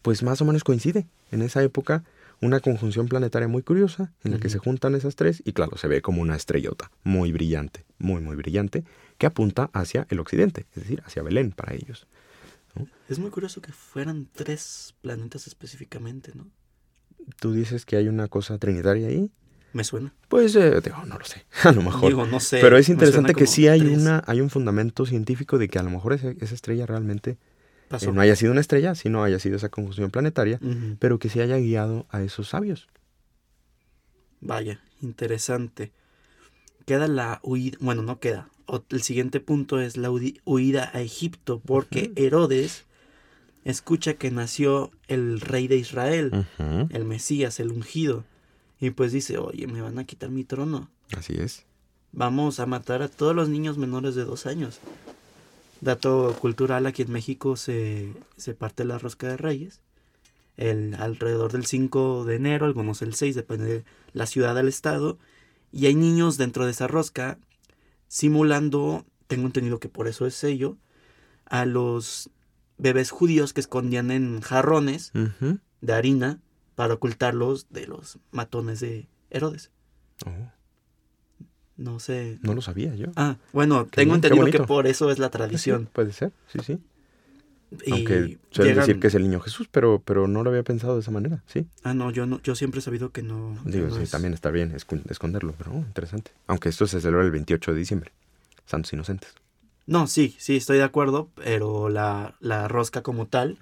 pues 0.03 0.23
más 0.23 0.41
o 0.41 0.45
menos 0.45 0.65
coincide. 0.65 1.07
En 1.31 1.43
esa 1.43 1.63
época, 1.63 2.05
una 2.41 2.61
conjunción 2.61 3.09
planetaria 3.09 3.49
muy 3.49 3.63
curiosa 3.63 4.13
en 4.23 4.33
la 4.33 4.39
que 4.39 4.49
se 4.49 4.59
juntan 4.59 4.95
esas 4.95 5.17
tres 5.17 5.43
y 5.45 5.53
claro, 5.53 5.77
se 5.77 5.89
ve 5.89 6.03
como 6.03 6.23
una 6.23 6.37
estrellota 6.37 6.91
muy 7.03 7.33
brillante, 7.33 7.85
muy, 7.99 8.21
muy 8.21 8.37
brillante, 8.37 8.85
que 9.19 9.27
apunta 9.27 9.71
hacia 9.73 10.07
el 10.11 10.21
occidente, 10.21 10.67
es 10.75 10.83
decir, 10.83 11.03
hacia 11.07 11.23
Belén 11.23 11.53
para 11.53 11.75
ellos. 11.75 12.07
Es 13.09 13.19
muy 13.19 13.31
curioso 13.31 13.61
que 13.61 13.73
fueran 13.73 14.29
tres 14.33 14.95
planetas 15.01 15.47
específicamente, 15.47 16.33
¿no? 16.35 16.47
Tú 17.41 17.53
dices 17.53 17.87
que 17.87 17.97
hay 17.97 18.09
una 18.09 18.29
cosa 18.29 18.59
trinitaria 18.59 19.09
ahí. 19.09 19.31
¿Me 19.73 19.85
suena? 19.85 20.13
Pues 20.29 20.55
eh, 20.57 20.81
no 21.07 21.19
lo 21.19 21.25
sé, 21.25 21.47
a 21.65 21.73
lo 21.73 21.83
mejor. 21.83 22.09
Digo, 22.09 22.27
no 22.27 22.41
sé. 22.41 22.61
Pero 22.61 22.77
es 22.77 22.89
interesante 22.89 23.35
que 23.35 23.47
sí 23.47 23.69
hay, 23.69 23.81
una, 23.83 24.23
hay 24.27 24.41
un 24.41 24.51
fundamento 24.51 25.05
científico 25.07 25.59
de 25.59 25.69
que 25.69 25.79
a 25.79 25.83
lo 25.83 25.91
mejor 25.91 26.13
esa, 26.13 26.31
estrella 26.31 26.87
realmente 26.87 27.39
eh, 28.03 28.13
no 28.13 28.21
haya 28.21 28.37
sido 28.37 28.53
una 28.53 28.61
estrella, 28.61 28.95
sino 28.95 29.23
haya 29.23 29.39
sido 29.39 29.57
esa 29.57 29.69
conjunción 29.69 30.11
planetaria, 30.11 30.61
pero 30.99 31.19
que 31.19 31.29
se 31.29 31.43
haya 31.43 31.57
guiado 31.59 32.07
a 32.11 32.23
esos 32.23 32.49
sabios. 32.49 32.89
Vaya, 34.41 34.81
interesante. 35.01 35.93
Queda 36.87 37.09
la 37.09 37.41
huida, 37.43 37.79
bueno, 37.81 38.03
no 38.03 38.21
queda. 38.21 38.51
el 38.91 39.03
siguiente 39.03 39.41
punto 39.41 39.81
es 39.81 39.97
la 39.97 40.11
huida 40.11 40.91
a 40.93 41.01
Egipto, 41.01 41.61
porque 41.65 42.13
Herodes 42.17 42.85
escucha 43.65 44.15
que 44.15 44.31
nació 44.31 44.91
el 45.09 45.41
rey 45.41 45.69
de 45.69 45.77
Israel, 45.77 46.47
el 46.91 47.05
Mesías, 47.05 47.59
el 47.61 47.73
ungido. 47.73 48.25
Y 48.81 48.91
pues 48.91 49.13
dice, 49.13 49.39
oye, 49.39 49.67
me 49.67 49.81
van 49.81 49.99
a 49.99 50.05
quitar 50.05 50.31
mi 50.31 50.45
trono. 50.45 50.91
Así 51.17 51.35
es. 51.35 51.65
Vamos 52.13 52.61
a 52.61 52.67
matar 52.67 53.03
a 53.03 53.09
todos 53.09 53.35
los 53.35 53.49
niños 53.49 53.79
menores 53.79 54.15
de 54.15 54.25
dos 54.25 54.47
años. 54.47 54.81
Dato 55.85 56.35
cultural, 56.41 56.87
aquí 56.87 57.03
en 57.03 57.13
México 57.13 57.57
se, 57.57 58.15
se 58.37 58.55
parte 58.55 58.87
la 58.87 58.97
rosca 58.97 59.29
de 59.29 59.37
reyes. 59.37 59.83
El, 60.57 60.95
alrededor 60.95 61.53
del 61.53 61.67
5 61.67 62.25
de 62.25 62.37
enero, 62.37 62.65
algunos 62.65 63.03
el 63.03 63.15
6, 63.15 63.35
depende 63.35 63.67
de 63.67 63.85
la 64.15 64.25
ciudad 64.25 64.55
del 64.55 64.69
estado. 64.69 65.19
Y 65.73 65.85
hay 65.85 65.95
niños 65.95 66.39
dentro 66.39 66.65
de 66.65 66.71
esa 66.71 66.87
rosca 66.87 67.39
simulando, 68.09 69.05
tengo 69.27 69.45
entendido 69.45 69.79
que 69.79 69.91
por 69.91 70.09
eso 70.09 70.25
es 70.25 70.35
sello, 70.35 70.79
a 71.45 71.67
los 71.67 72.31
bebés 72.79 73.11
judíos 73.11 73.53
que 73.53 73.61
escondían 73.61 74.11
en 74.11 74.41
jarrones 74.41 75.13
de 75.83 75.93
harina 75.93 76.41
para 76.77 76.95
ocultarlos 76.95 77.67
de 77.69 77.87
los 77.89 78.19
matones 78.31 78.81
de 78.81 79.07
Herodes. 79.29 79.71
Oh, 80.25 80.31
No 81.77 81.99
sé. 81.99 82.39
no 82.43 82.55
lo 82.55 82.63
sabía 82.63 82.95
yo. 82.95 83.09
Ah, 83.17 83.37
bueno, 83.53 83.87
Qué 83.87 83.97
tengo 84.03 84.15
entendido 84.15 84.47
que 84.47 84.61
por 84.61 84.87
eso 84.87 85.11
es 85.11 85.19
la 85.19 85.27
Sí, 85.27 85.33
tradición. 85.33 85.89
puede 85.93 86.13
ser, 86.13 86.33
sí, 86.53 86.61
sí. 86.65 86.79
Y 87.85 87.91
Aunque 87.91 88.39
llegan- 88.53 88.77
decir 88.77 89.01
que 89.01 89.09
es 89.09 89.15
el 89.17 89.23
niño 89.25 89.41
Jesús, 89.41 89.69
pero, 89.71 90.01
pero 90.05 90.29
no 90.29 90.45
lo 90.45 90.51
había 90.51 90.63
pensado 90.63 90.95
de 90.95 91.01
esa 91.01 91.11
manera, 91.11 91.43
sí. 91.47 91.67
Ah, 91.83 91.93
no, 91.93 92.13
yo 92.13 92.25
no, 92.27 92.41
yo 92.43 92.55
siempre 92.55 92.79
he 92.79 92.83
sabido 92.83 93.11
que 93.11 93.23
no. 93.23 93.59
Digo, 93.65 93.89
no 93.89 93.97
sí, 93.97 94.03
es- 94.05 94.11
también 94.11 94.33
está 94.33 94.51
bien 94.53 94.73
esconderlo, 95.09 95.55
pero 95.59 95.73
oh, 95.73 95.79
interesante. 95.79 96.31
Aunque 96.47 96.69
esto 96.69 96.87
se 96.87 97.01
celebra 97.01 97.25
el 97.25 97.33
28 97.33 97.73
de 97.73 97.79
diciembre, 97.79 98.13
Santos 98.67 98.93
Inocentes. 98.93 99.35
No, 99.87 100.07
sí, 100.07 100.37
sí, 100.39 100.57
estoy 100.57 100.79
de 100.79 100.85
acuerdo, 100.85 101.31
pero 101.35 101.89
la, 101.89 102.37
la 102.41 102.69
rosca 102.69 103.03
como 103.03 103.27
tal, 103.27 103.59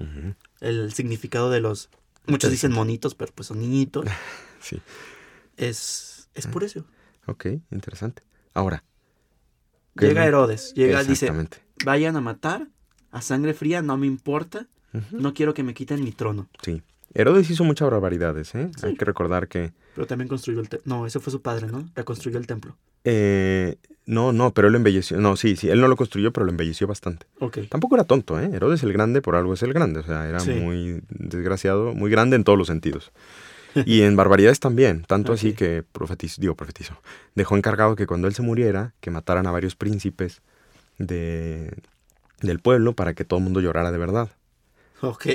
el 0.60 0.92
significado 0.92 1.50
de 1.50 1.60
los. 1.60 1.88
Muchos 2.26 2.50
dicen 2.50 2.72
monitos, 2.72 3.14
pero 3.14 3.32
pues 3.34 3.48
son 3.48 3.60
niñitos. 3.60 4.04
Sí, 4.60 4.78
Es, 5.56 6.28
es 6.34 6.46
por 6.46 6.62
eso. 6.64 6.84
Ok, 7.26 7.46
interesante. 7.70 8.22
Ahora. 8.54 8.82
¿qué 9.96 10.06
Llega 10.08 10.26
Herodes, 10.26 10.72
llega, 10.74 11.00
dice, 11.00 11.12
Exactamente. 11.26 11.58
vayan 11.84 12.16
a 12.16 12.20
matar 12.20 12.68
a 13.10 13.20
sangre 13.22 13.52
fría, 13.54 13.82
no 13.82 13.96
me 13.98 14.06
importa, 14.06 14.66
no 15.10 15.34
quiero 15.34 15.52
que 15.54 15.62
me 15.62 15.74
quiten 15.74 16.02
mi 16.02 16.12
trono. 16.12 16.48
Sí. 16.62 16.82
Herodes 17.14 17.50
hizo 17.50 17.62
muchas 17.64 17.90
barbaridades, 17.90 18.54
¿eh? 18.54 18.70
Sí. 18.78 18.86
Hay 18.86 18.94
que 18.96 19.04
recordar 19.04 19.46
que... 19.48 19.72
Pero 19.94 20.06
también 20.06 20.28
construyó 20.28 20.60
el 20.60 20.68
templo. 20.70 20.96
No, 20.96 21.06
ese 21.06 21.20
fue 21.20 21.30
su 21.30 21.42
padre, 21.42 21.66
¿no? 21.66 21.86
Reconstruyó 21.94 22.38
el 22.38 22.46
templo. 22.46 22.76
eh, 23.04 23.76
no, 24.04 24.32
no, 24.32 24.52
pero 24.52 24.66
él 24.66 24.72
lo 24.72 24.78
embelleció. 24.78 25.18
No, 25.20 25.36
sí, 25.36 25.54
sí, 25.54 25.68
él 25.68 25.80
no 25.80 25.86
lo 25.88 25.94
construyó, 25.96 26.32
pero 26.32 26.44
lo 26.44 26.50
embelleció 26.50 26.86
bastante. 26.88 27.26
Ok. 27.38 27.58
Tampoco 27.68 27.94
era 27.94 28.02
tonto, 28.04 28.40
¿eh? 28.40 28.50
Herodes 28.52 28.82
el 28.82 28.92
Grande 28.92 29.22
por 29.22 29.36
algo 29.36 29.54
es 29.54 29.62
el 29.62 29.72
Grande, 29.72 30.00
o 30.00 30.02
sea, 30.02 30.28
era 30.28 30.40
Sí. 30.40 30.50
muy 30.54 31.02
desgraciado, 31.08 31.94
muy 31.94 32.10
grande 32.10 32.34
en 32.36 32.42
todos 32.44 32.58
los 32.58 32.66
sentidos. 32.66 33.12
Y 33.86 34.02
en 34.02 34.16
barbaridades 34.16 34.60
también, 34.60 35.04
tanto 35.06 35.32
así 35.32 35.54
que 35.54 35.82
profetizó, 35.82 36.40
digo, 36.40 36.54
profetizó, 36.54 37.00
dejó 37.34 37.56
encargado 37.56 37.96
que 37.96 38.06
cuando 38.06 38.28
él 38.28 38.34
se 38.34 38.42
muriera, 38.42 38.94
que 39.00 39.10
mataran 39.10 39.46
a 39.46 39.50
varios 39.50 39.76
príncipes 39.76 40.42
de, 40.98 41.74
del 42.40 42.58
pueblo 42.58 42.94
para 42.94 43.14
que 43.14 43.24
todo 43.24 43.38
el 43.38 43.44
mundo 43.44 43.60
llorara 43.60 43.92
de 43.92 43.98
verdad. 43.98 44.30
Ok. 45.00 45.26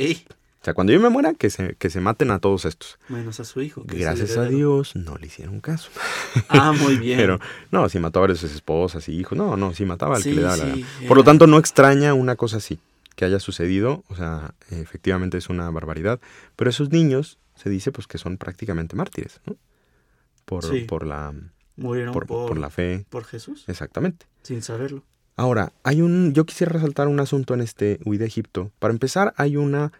O 0.61 0.63
sea, 0.63 0.73
cuando 0.73 0.91
yo 0.91 0.99
me 0.99 1.09
muera, 1.09 1.33
que 1.33 1.49
se, 1.49 1.75
que 1.75 1.89
se 1.89 2.01
maten 2.01 2.31
a 2.31 2.39
todos 2.39 2.65
estos. 2.65 2.97
Menos 3.09 3.39
a 3.39 3.45
su 3.45 3.61
hijo. 3.61 3.85
que 3.85 3.97
Gracias 3.97 4.37
a. 4.37 4.45
Dios 4.45 4.95
no 4.95 5.15
le 5.17 5.27
hicieron 5.27 5.59
caso. 5.61 5.89
Ah, 6.49 6.73
muy 6.73 6.97
bien. 6.97 7.17
Pero 7.19 7.39
no, 7.71 7.87
si 7.89 7.99
mataba 7.99 8.25
a 8.25 8.35
sus 8.35 8.53
esposas 8.53 9.07
y 9.07 9.13
hijos, 9.13 9.37
no, 9.37 9.55
no, 9.55 9.73
si 9.73 9.85
mataba 9.85 10.15
al 10.15 10.23
Sí, 10.23 10.31
que 10.31 10.35
le 10.35 10.41
daba 10.41 10.57
la 10.57 10.65
gana. 10.65 10.87
Por 11.07 11.17
lo 11.17 11.23
tanto, 11.23 11.47
no 11.47 11.57
extraña 11.57 12.13
una 12.13 12.35
cosa 12.35 12.57
así, 12.57 12.79
que 13.15 13.25
haya 13.25 13.39
sucedido, 13.39 14.03
o 14.09 14.15
sea, 14.15 14.55
efectivamente 14.71 15.37
es 15.37 15.49
una 15.49 15.69
barbaridad, 15.69 16.19
pero 16.55 16.69
esos 16.69 16.91
niños 16.91 17.37
se 17.57 17.69
dice 17.69 17.91
pues 17.91 18.07
que 18.07 18.17
son 18.17 18.37
prácticamente 18.37 18.95
mártires, 18.95 19.41
¿no? 19.45 19.55
Por, 20.45 20.63
Sí. 20.63 20.81
por, 20.85 21.05
la, 21.05 21.33
Murieron 21.75 22.13
por, 22.13 22.25
por, 22.25 22.47
por 22.47 22.57
la 22.57 22.69
fe, 22.69 23.05
por 23.09 23.25
Jesús, 23.25 23.65
exactamente. 23.67 24.25
sin 24.43 24.61
saberlo. 24.61 25.03
Ahora, 25.35 25.71
hay 25.83 26.01
un, 26.01 26.33
yo 26.33 26.45
quisiera 26.45 26.71
resaltar 26.73 27.07
un 27.07 27.19
asunto 27.19 27.53
en 27.53 27.61
este 27.61 27.99
huida 28.05 28.23
a 28.23 28.27
Egipto. 28.27 28.71
Para 28.79 28.91
empezar, 28.93 29.33
hay 29.37 29.55
una 29.57 29.91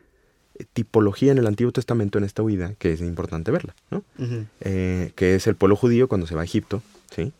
eh, 0.56 0.66
tipología 0.74 1.32
en 1.32 1.38
el 1.38 1.46
Antiguo 1.46 1.72
Testamento 1.72 2.18
en 2.18 2.24
esta 2.24 2.42
huida 2.42 2.74
que 2.80 2.94
es 2.94 3.02
importante 3.02 3.52
verla, 3.52 3.76
¿no? 3.92 4.04
Eh, 4.62 5.12
que 5.16 5.36
es 5.36 5.46
el 5.46 5.56
pueblo 5.56 5.76
judío 5.76 6.08
cuando 6.08 6.26
se 6.26 6.34
va 6.34 6.42
a 6.42 6.46
Egipto, 6.46 6.82
¿sí? 7.16 7.34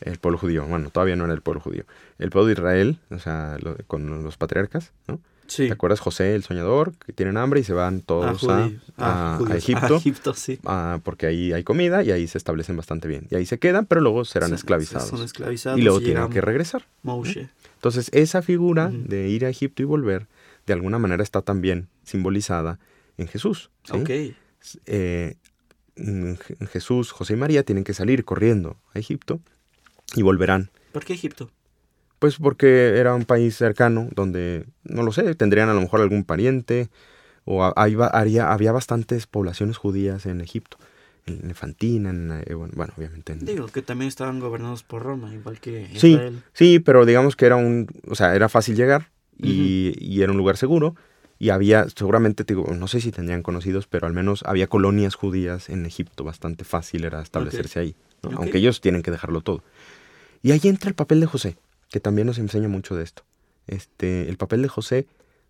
El 0.00 0.18
pueblo 0.18 0.38
judío, 0.38 0.64
bueno, 0.66 0.90
todavía 0.90 1.14
no 1.14 1.24
era 1.26 1.34
el 1.34 1.42
pueblo 1.42 1.60
judío. 1.60 1.84
El 2.18 2.30
pueblo 2.30 2.46
de 2.46 2.54
Israel, 2.54 2.98
o 3.10 3.18
sea, 3.18 3.58
lo- 3.60 3.76
con 3.86 4.24
los 4.24 4.36
patriarcas, 4.38 4.92
¿no? 5.06 5.20
Sí. 5.52 5.66
¿Te 5.66 5.72
acuerdas 5.72 6.00
José, 6.00 6.34
el 6.34 6.42
soñador, 6.44 6.92
que 7.04 7.12
tienen 7.12 7.36
hambre 7.36 7.60
y 7.60 7.64
se 7.64 7.72
van 7.74 8.00
todos 8.00 8.24
a, 8.24 8.34
judí- 8.34 8.80
a-. 8.96 9.38
Egipto? 9.56 9.94
A 9.94 9.98
Egipto, 9.98 10.34
sí. 10.34 10.58
ah, 10.64 11.00
porque 11.04 11.26
ahí 11.26 11.52
hay 11.52 11.62
comida 11.64 12.02
y 12.02 12.10
ahí 12.10 12.26
se 12.26 12.38
establecen 12.38 12.76
bastante 12.76 13.06
bien. 13.08 13.26
Y 13.30 13.34
ahí 13.34 13.44
se 13.46 13.58
quedan, 13.58 13.86
pero 13.86 14.00
luego 14.00 14.24
serán 14.24 14.54
esclavizados. 14.54 15.08
Son 15.08 15.22
esclavizados. 15.22 15.78
y 15.78 15.82
luego 15.82 16.00
y 16.00 16.04
tienen 16.04 16.28
que 16.30 16.40
regresar. 16.40 16.86
Moshe. 17.02 17.48
Entonces, 17.74 18.08
esa 18.12 18.42
figura 18.42 18.90
de 18.92 19.28
ir 19.28 19.44
a 19.44 19.48
Egipto 19.48 19.82
y 19.82 19.84
volver, 19.84 20.26
de 20.66 20.72
alguna 20.72 20.98
manera 20.98 21.22
está 21.22 21.42
también 21.42 21.88
simbolizada 22.04 22.78
en 23.18 23.26
Jesús. 23.28 23.70
¿sí? 23.84 23.92
Ok. 23.98 24.10
Eh, 24.86 25.36
Je- 25.96 26.66
Jesús, 26.68 27.10
José 27.12 27.34
y 27.34 27.36
María 27.36 27.64
tienen 27.64 27.84
que 27.84 27.92
salir 27.92 28.24
corriendo 28.24 28.78
a 28.94 28.98
Egipto 28.98 29.40
y 30.14 30.22
volverán 30.22 30.70
¿Por 30.92 31.04
qué 31.04 31.12
Egipto? 31.12 31.50
Pues 32.22 32.36
porque 32.36 32.98
era 33.00 33.16
un 33.16 33.24
país 33.24 33.56
cercano 33.56 34.08
donde, 34.14 34.64
no 34.84 35.02
lo 35.02 35.10
sé, 35.10 35.34
tendrían 35.34 35.68
a 35.68 35.74
lo 35.74 35.80
mejor 35.80 36.00
algún 36.02 36.22
pariente 36.22 36.88
o 37.44 37.64
a- 37.64 37.72
ahí 37.74 37.96
va- 37.96 38.06
haría- 38.06 38.52
había 38.52 38.70
bastantes 38.70 39.26
poblaciones 39.26 39.76
judías 39.76 40.24
en 40.26 40.40
Egipto, 40.40 40.76
en 41.26 41.40
Elefantina, 41.42 42.10
en, 42.10 42.30
eh, 42.46 42.54
bueno, 42.54 42.92
obviamente 42.96 43.32
en... 43.32 43.44
Digo, 43.44 43.66
que 43.66 43.82
también 43.82 44.06
estaban 44.06 44.38
gobernados 44.38 44.84
por 44.84 45.02
Roma, 45.02 45.34
igual 45.34 45.58
que 45.58 45.88
Sí, 45.96 46.12
Israel. 46.12 46.42
sí, 46.52 46.78
pero 46.78 47.04
digamos 47.06 47.34
que 47.34 47.46
era 47.46 47.56
un, 47.56 47.88
o 48.08 48.14
sea, 48.14 48.36
era 48.36 48.48
fácil 48.48 48.76
llegar 48.76 49.10
y, 49.36 49.92
y 49.98 50.22
era 50.22 50.30
un 50.30 50.38
lugar 50.38 50.56
seguro 50.56 50.94
y 51.40 51.48
había, 51.50 51.88
seguramente, 51.88 52.44
te 52.44 52.54
digo, 52.54 52.72
no 52.72 52.86
sé 52.86 53.00
si 53.00 53.10
tendrían 53.10 53.42
conocidos, 53.42 53.88
pero 53.88 54.06
al 54.06 54.12
menos 54.12 54.44
había 54.46 54.68
colonias 54.68 55.16
judías 55.16 55.68
en 55.70 55.86
Egipto, 55.86 56.22
bastante 56.22 56.62
fácil 56.62 57.02
era 57.04 57.20
establecerse 57.20 57.80
ahí, 57.80 57.96
aunque 58.22 58.58
ellos 58.58 58.80
tienen 58.80 59.02
que 59.02 59.10
dejarlo 59.10 59.40
todo. 59.40 59.64
Y 60.40 60.52
ahí 60.52 60.60
entra 60.62 60.88
el 60.88 60.94
papel 60.94 61.18
de 61.18 61.26
José, 61.26 61.56
que 61.92 62.00
también 62.00 62.26
nos 62.26 62.38
enseña 62.38 62.68
mucho 62.68 62.96
de 62.96 63.04
esto. 63.04 63.22
Este, 63.66 64.28
el 64.28 64.38
papel 64.38 64.62
de 64.62 64.68
José 64.68 65.06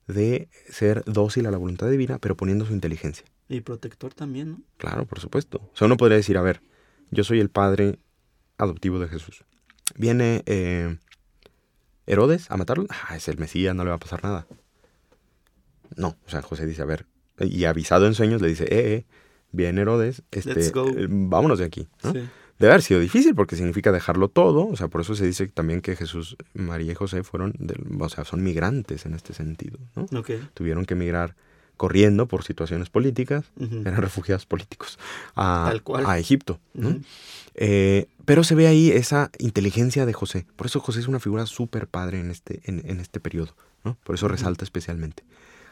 de 0.09 0.49
ser 0.69 1.05
dócil 1.07 1.47
a 1.47 1.51
la 1.51 1.57
voluntad 1.57 1.89
divina, 1.89 2.19
pero 2.19 2.37
poniendo 2.37 2.67
su 2.67 2.73
inteligencia. 2.73 3.25
Y 3.49 3.61
protector 3.61 4.13
también, 4.13 4.51
¿no? 4.51 4.61
Claro, 4.77 5.07
por 5.07 5.21
supuesto. 5.21 5.59
O 5.73 5.77
sea, 5.77 5.87
uno 5.87 5.97
podría 5.97 6.17
decir, 6.17 6.37
a 6.37 6.43
ver, 6.43 6.61
yo 7.11 7.23
soy 7.23 7.39
el 7.39 7.49
padre 7.49 7.99
adoptivo 8.59 8.99
de 8.99 9.09
Jesús. 9.09 9.45
Viene 9.97 10.43
eh, 10.47 10.99
Herodes 12.07 12.51
a 12.51 12.57
matarlo. 12.57 12.87
Ah, 12.91 13.17
es 13.17 13.29
el 13.29 13.39
Mesías, 13.39 13.75
no 13.75 13.85
le 13.85 13.91
va 13.91 13.97
a 13.97 14.01
pasar 14.01 14.25
nada. 14.25 14.47
No, 15.97 16.17
o 16.27 16.31
sea, 16.31 16.43
José 16.43 16.67
dice, 16.67 16.83
a 16.83 16.87
ver, 16.87 17.07
y 17.39 17.65
avisado 17.65 18.07
en 18.07 18.15
sueños 18.15 18.43
le 18.43 18.49
dice, 18.49 18.65
eh, 18.65 18.95
eh, 18.95 19.07
viene 19.53 19.83
Herodes, 19.83 20.23
este, 20.33 20.61
eh, 20.61 21.07
vámonos 21.09 21.61
de 21.61 21.67
aquí. 21.67 21.89
¿no? 22.03 22.13
Sí. 22.13 22.29
Debe 22.59 22.73
haber 22.73 22.83
sido 22.83 23.01
difícil 23.01 23.35
porque 23.35 23.57
significa 23.57 23.91
dejarlo 23.91 24.29
todo, 24.29 24.69
o 24.69 24.77
sea, 24.77 24.89
por 24.89 25.01
eso 25.01 25.15
se 25.15 25.27
dice 25.27 25.49
también 25.49 25.81
que 25.81 25.97
Jesús, 25.97 26.37
María 26.55 26.93
y 26.93 26.95
José 26.95 27.25
fueron, 27.25 27.55
o 27.99 28.09
sea, 28.09 28.25
son 28.25 28.43
migrantes 28.43 29.05
en 29.07 29.15
este 29.15 29.35
sentido, 29.35 29.79
¿no? 29.97 30.07
Tuvieron 30.55 30.85
que 30.85 30.95
emigrar 30.95 31.35
corriendo 31.77 32.27
por 32.27 32.45
situaciones 32.45 32.91
políticas, 32.91 33.47
eran 33.59 34.01
refugiados 34.01 34.47
políticos, 34.47 34.99
a, 35.35 35.67
Tal 35.69 35.83
cual. 35.83 36.05
a 36.07 36.19
Egipto, 36.19 36.61
¿no? 36.75 37.01
Eh, 37.55 38.07
pero 38.25 38.45
se 38.45 38.55
ve 38.55 38.69
ahí 38.69 38.91
esa 38.91 39.31
inteligencia 39.39 40.07
de 40.07 40.13
José, 40.13 40.47
por 40.55 40.67
eso 40.67 40.79
José 40.79 41.01
es 41.01 41.09
una 41.09 41.19
figura 41.19 41.47
súper 41.47 41.89
padre 41.89 42.21
en 42.21 42.31
este, 42.31 42.61
en, 42.65 42.83
en 42.89 43.01
este 43.01 43.19
periodo, 43.19 43.55
¿no? 43.85 43.97
Por 44.05 44.15
eso 44.15 44.29
resalta 44.29 44.65
especialmente. 44.65 45.25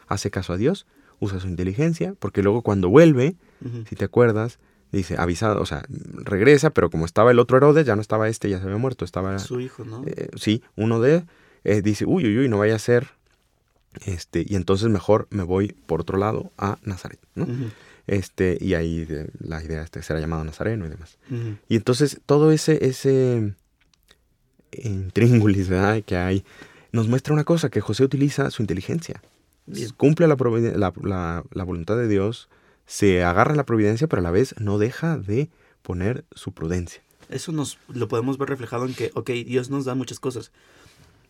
Hace 0.07 0.29
caso 0.29 0.51
a 0.51 0.57
Dios, 0.57 0.85
usa 1.21 1.39
su 1.39 1.47
inteligencia, 1.47 2.15
porque 2.19 2.43
luego 2.43 2.63
cuando 2.63 2.89
vuelve, 2.89 3.35
si 3.87 3.95
te 3.95 4.03
acuerdas, 4.03 4.59
dice, 4.91 5.15
avisado, 5.17 5.61
o 5.61 5.65
sea, 5.65 5.83
regresa, 5.89 6.69
pero 6.71 6.89
como 6.89 7.05
estaba 7.05 7.31
el 7.31 7.39
otro 7.39 7.57
Herodes, 7.57 7.85
ya 7.85 7.95
no 7.95 8.01
estaba 8.01 8.27
este, 8.29 8.49
ya 8.49 8.57
se 8.59 8.65
había 8.65 8.77
muerto, 8.77 9.05
estaba, 9.05 9.39
Su 9.39 9.59
hijo, 9.59 9.85
¿no? 9.85 10.03
eh, 10.05 10.29
sí, 10.35 10.61
uno 10.75 10.99
de, 10.99 11.23
eh, 11.63 11.81
dice, 11.81 12.05
uy, 12.05 12.25
uy, 12.25 12.39
uy, 12.39 12.49
no 12.49 12.57
vaya 12.57 12.75
a 12.75 12.79
ser, 12.79 13.07
este, 14.05 14.45
y 14.47 14.55
entonces 14.55 14.89
mejor 14.89 15.27
me 15.31 15.43
voy 15.43 15.75
por 15.85 16.01
otro 16.01 16.17
lado 16.17 16.51
a 16.57 16.77
Nazaret. 16.83 17.19
Este, 18.07 18.57
y 18.59 18.73
ahí 18.73 19.05
eh, 19.09 19.29
la 19.39 19.63
idea 19.63 19.83
es 19.83 19.89
que 19.89 20.01
será 20.01 20.19
llamado 20.19 20.43
Nazareno 20.43 20.85
y 20.85 20.89
demás. 20.89 21.17
Y 21.69 21.75
entonces 21.75 22.19
todo 22.25 22.51
ese, 22.51 22.85
ese 22.85 23.53
intríngulis 24.71 25.69
¿verdad? 25.69 26.01
que 26.03 26.17
hay, 26.17 26.43
nos 26.91 27.07
muestra 27.07 27.33
una 27.33 27.43
cosa, 27.43 27.69
que 27.69 27.81
José 27.81 28.03
utiliza 28.03 28.49
su 28.51 28.61
inteligencia. 28.63 29.21
Bien. 29.65 29.89
Cumple 29.97 30.27
la, 30.27 30.35
providen- 30.37 30.75
la, 30.77 30.93
la- 31.03 31.43
la 31.51 31.63
voluntad 31.63 31.95
de 31.97 32.07
Dios, 32.07 32.49
se 32.85 33.23
agarra 33.23 33.53
a 33.53 33.55
la 33.55 33.65
providencia, 33.65 34.07
pero 34.07 34.19
a 34.21 34.23
la 34.23 34.31
vez 34.31 34.55
no 34.59 34.77
deja 34.77 35.17
de 35.17 35.49
poner 35.81 36.25
su 36.31 36.51
prudencia. 36.53 37.01
Eso 37.29 37.51
nos 37.51 37.77
lo 37.87 38.07
podemos 38.07 38.37
ver 38.37 38.49
reflejado 38.49 38.85
en 38.85 38.93
que, 38.93 39.11
ok, 39.15 39.29
Dios 39.45 39.69
nos 39.69 39.85
da 39.85 39.95
muchas 39.95 40.19
cosas, 40.19 40.51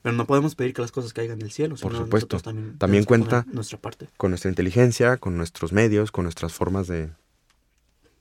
pero 0.02 0.16
no 0.16 0.26
podemos 0.26 0.56
pedir 0.56 0.74
que 0.74 0.82
las 0.82 0.92
cosas 0.92 1.14
caigan 1.14 1.38
del 1.38 1.52
cielo. 1.52 1.76
Por 1.80 1.96
supuesto. 1.96 2.40
También, 2.40 3.04
cuenta- 3.06 3.46
nuestra 3.52 3.80
parte. 3.80 4.08
Con 4.18 4.32
nuestra 4.32 4.50
inteligencia, 4.50 5.18
con 5.18 5.38
nuestros 5.38 5.72
medios, 5.74 6.12
con 6.12 6.24
nuestras 6.24 6.54
formas 6.54 6.88
de, 6.88 7.12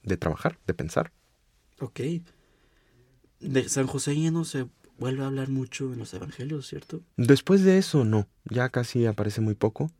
de 0.03 0.17
trabajar, 0.19 0.59
de 0.67 0.75
pensar. 0.75 1.11
Ok. 1.81 2.01
De 3.41 3.69
San 3.71 3.87
José 3.87 4.15
yéndose 4.15 4.67
vuelve 4.99 5.23
a 5.23 5.29
hablar 5.29 5.49
mucho 5.49 5.91
en 5.95 5.99
los 6.01 6.13
evangelios, 6.13 6.67
¿cierto? 6.67 7.01
Después 7.17 7.63
de 7.65 7.79
eso, 7.79 8.05
no. 8.05 8.29
Ya 8.45 8.69
casi 8.69 9.07
aparece 9.07 9.41
muy 9.41 9.55
poco. 9.55 9.91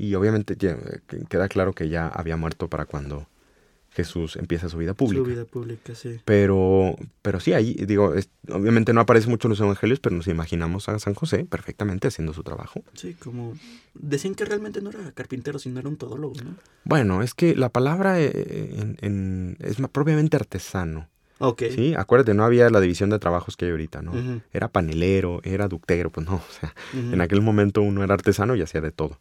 Y 0.00 0.14
obviamente 0.14 0.54
eh, 0.58 1.00
que- 1.06 1.24
queda 1.28 1.46
claro 1.48 1.74
que 1.74 1.90
ya 1.90 2.08
había 2.08 2.38
muerto 2.38 2.68
para 2.68 2.86
cuando 2.86 3.26
Jesús 3.90 4.36
empieza 4.36 4.70
su 4.70 4.78
vida 4.78 4.94
pública. 4.94 5.24
Su 5.24 5.30
vida 5.30 5.44
pública, 5.44 5.94
sí. 5.94 6.20
Pero, 6.24 6.96
pero 7.20 7.38
sí, 7.38 7.52
ahí, 7.52 7.74
digo, 7.86 8.14
es- 8.14 8.30
obviamente 8.50 8.94
no 8.94 9.02
aparece 9.02 9.28
mucho 9.28 9.46
en 9.48 9.50
los 9.50 9.60
evangelios, 9.60 10.00
pero 10.00 10.16
nos 10.16 10.26
imaginamos 10.26 10.88
a 10.88 10.98
San 10.98 11.12
José 11.14 11.44
perfectamente 11.44 12.08
haciendo 12.08 12.32
su 12.32 12.42
trabajo. 12.42 12.82
Sí, 12.94 13.12
como... 13.14 13.54
Decían 13.92 14.34
que 14.34 14.46
realmente 14.46 14.80
no 14.80 14.88
era 14.88 15.12
carpintero, 15.12 15.58
sino 15.58 15.80
era 15.80 15.88
un 15.90 15.96
todólogo, 15.96 16.34
¿no? 16.42 16.54
Bueno, 16.84 17.22
es 17.22 17.34
que 17.34 17.54
la 17.54 17.68
palabra 17.68 18.18
eh, 18.20 18.30
en- 18.78 18.96
en- 19.02 19.56
es 19.60 19.76
propiamente 19.92 20.36
artesano. 20.36 21.08
Ok. 21.40 21.64
Sí, 21.74 21.94
acuérdate, 21.94 22.32
no 22.32 22.44
había 22.44 22.70
la 22.70 22.80
división 22.80 23.10
de 23.10 23.18
trabajos 23.18 23.56
que 23.58 23.66
hay 23.66 23.70
ahorita, 23.72 24.00
¿no? 24.00 24.12
Ujú, 24.12 24.40
Era 24.52 24.68
panelero, 24.68 25.40
era 25.42 25.68
ductero, 25.68 26.08
pues 26.10 26.26
no, 26.26 26.36
o 26.48 26.52
sea, 26.60 26.74
ujú. 26.94 27.12
en 27.12 27.20
aquel 27.20 27.42
momento 27.42 27.82
uno 27.82 28.02
era 28.02 28.14
artesano 28.14 28.54
y 28.56 28.62
hacía 28.62 28.80
de 28.80 28.92
todo. 28.92 29.18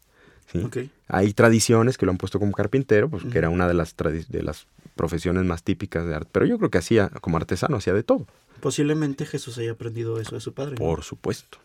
¿Sí? 0.52 0.90
Hay 1.08 1.34
tradiciones 1.34 1.98
que 1.98 2.06
lo 2.06 2.12
han 2.12 2.18
puesto 2.18 2.40
como 2.40 2.52
carpintero, 2.52 3.10
pues 3.10 3.24
que 3.24 3.38
era 3.38 3.50
una 3.50 3.68
de 3.68 3.74
las, 3.74 3.96
de 3.98 4.44
las 4.44 4.68
profesiones 4.96 5.44
más 5.46 5.64
típicas 5.64 6.06
de 6.06 6.16
arte, 6.16 6.30
pero 6.32 6.46
yo 6.46 6.58
creo 6.58 6.70
que 6.70 6.78
hacía, 6.78 7.10
como 7.22 7.38
artesano, 7.38 7.78
hacía 7.78 7.94
de 7.94 8.04
todo, 8.04 8.26
Posiblemente 8.62 9.26
Jesús 9.26 9.58
haya 9.58 9.72
aprendido 9.72 10.20
eso 10.20 10.36
de 10.36 10.42
su 10.42 10.54
padre. 10.54 10.76
por 10.76 11.04
supuesto, 11.04 11.60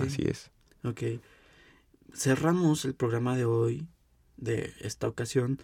así 0.00 0.22
es. 0.26 0.50
ok. 0.84 1.02
Cerramos 2.14 2.84
el 2.84 2.94
programa 2.94 3.36
de 3.36 3.44
hoy, 3.46 3.86
de 4.36 4.72
esta 4.80 5.08
ocasión, 5.08 5.58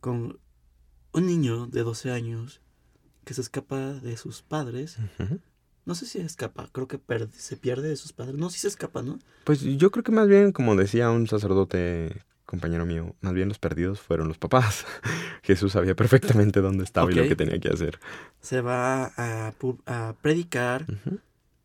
con 0.00 0.38
un 1.12 1.26
niño 1.26 1.66
de 1.66 1.82
12 1.82 2.10
años 2.10 2.60
que 3.24 3.34
se 3.34 3.40
escapa 3.40 3.94
de 3.94 4.16
sus 4.16 4.42
padres. 4.42 4.98
Ujú. 5.18 5.38
No 5.86 5.94
sé 5.94 6.06
si 6.06 6.18
escapa, 6.18 6.68
creo 6.72 6.88
que 6.88 6.98
se 7.32 7.56
pierde 7.56 7.88
de 7.88 7.96
sus 7.96 8.12
padres. 8.12 8.36
No, 8.36 8.48
si 8.50 8.58
se 8.58 8.68
escapa, 8.68 9.02
¿no? 9.02 9.18
Pues 9.44 9.60
yo 9.60 9.90
creo 9.90 10.02
que 10.02 10.12
más 10.12 10.28
bien, 10.28 10.52
como 10.52 10.76
decía 10.76 11.10
un 11.10 11.26
sacerdote 11.26 12.22
compañero 12.46 12.86
mío, 12.86 13.14
más 13.20 13.34
bien 13.34 13.48
los 13.48 13.58
perdidos 13.58 14.00
fueron 14.00 14.28
los 14.28 14.38
papás. 14.38 14.86
Jesús 15.42 15.72
sabía 15.72 15.94
perfectamente 15.94 16.60
dónde 16.60 16.84
estaba 16.84 17.10
y 17.10 17.14
lo 17.14 17.24
que 17.24 17.36
tenía 17.36 17.58
que 17.58 17.68
hacer. 17.68 17.98
Se 18.40 18.60
va 18.60 19.12
a, 19.16 19.52
predicar 20.22 20.86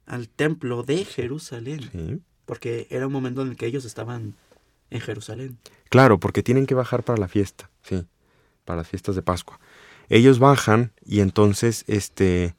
al 0.05 0.27
templo 0.27 0.84
de 0.84 1.05
Jerusalén, 1.05 1.89
Sí. 1.91 2.21
porque 2.45 2.88
era 2.89 3.08
un 3.08 3.13
momento 3.13 3.41
en 3.41 3.49
el 3.49 3.55
que 3.55 3.67
ellos 3.67 3.86
estaban 3.86 4.36
en 4.89 5.01
Jerusalén. 5.01 5.58
Claro, 5.89 6.19
porque 6.19 6.43
tienen 6.43 6.65
que 6.65 6.75
bajar 6.75 7.03
para 7.03 7.19
la 7.19 7.27
fiesta, 7.27 7.69
sí, 7.84 8.05
para 8.65 8.77
las 8.77 8.88
fiestas 8.88 9.15
de 9.15 9.21
Pascua. 9.21 9.60
Ellos 10.10 10.39
bajan 10.39 10.91
y 11.05 11.19
entonces, 11.19 11.86
este, 11.88 12.55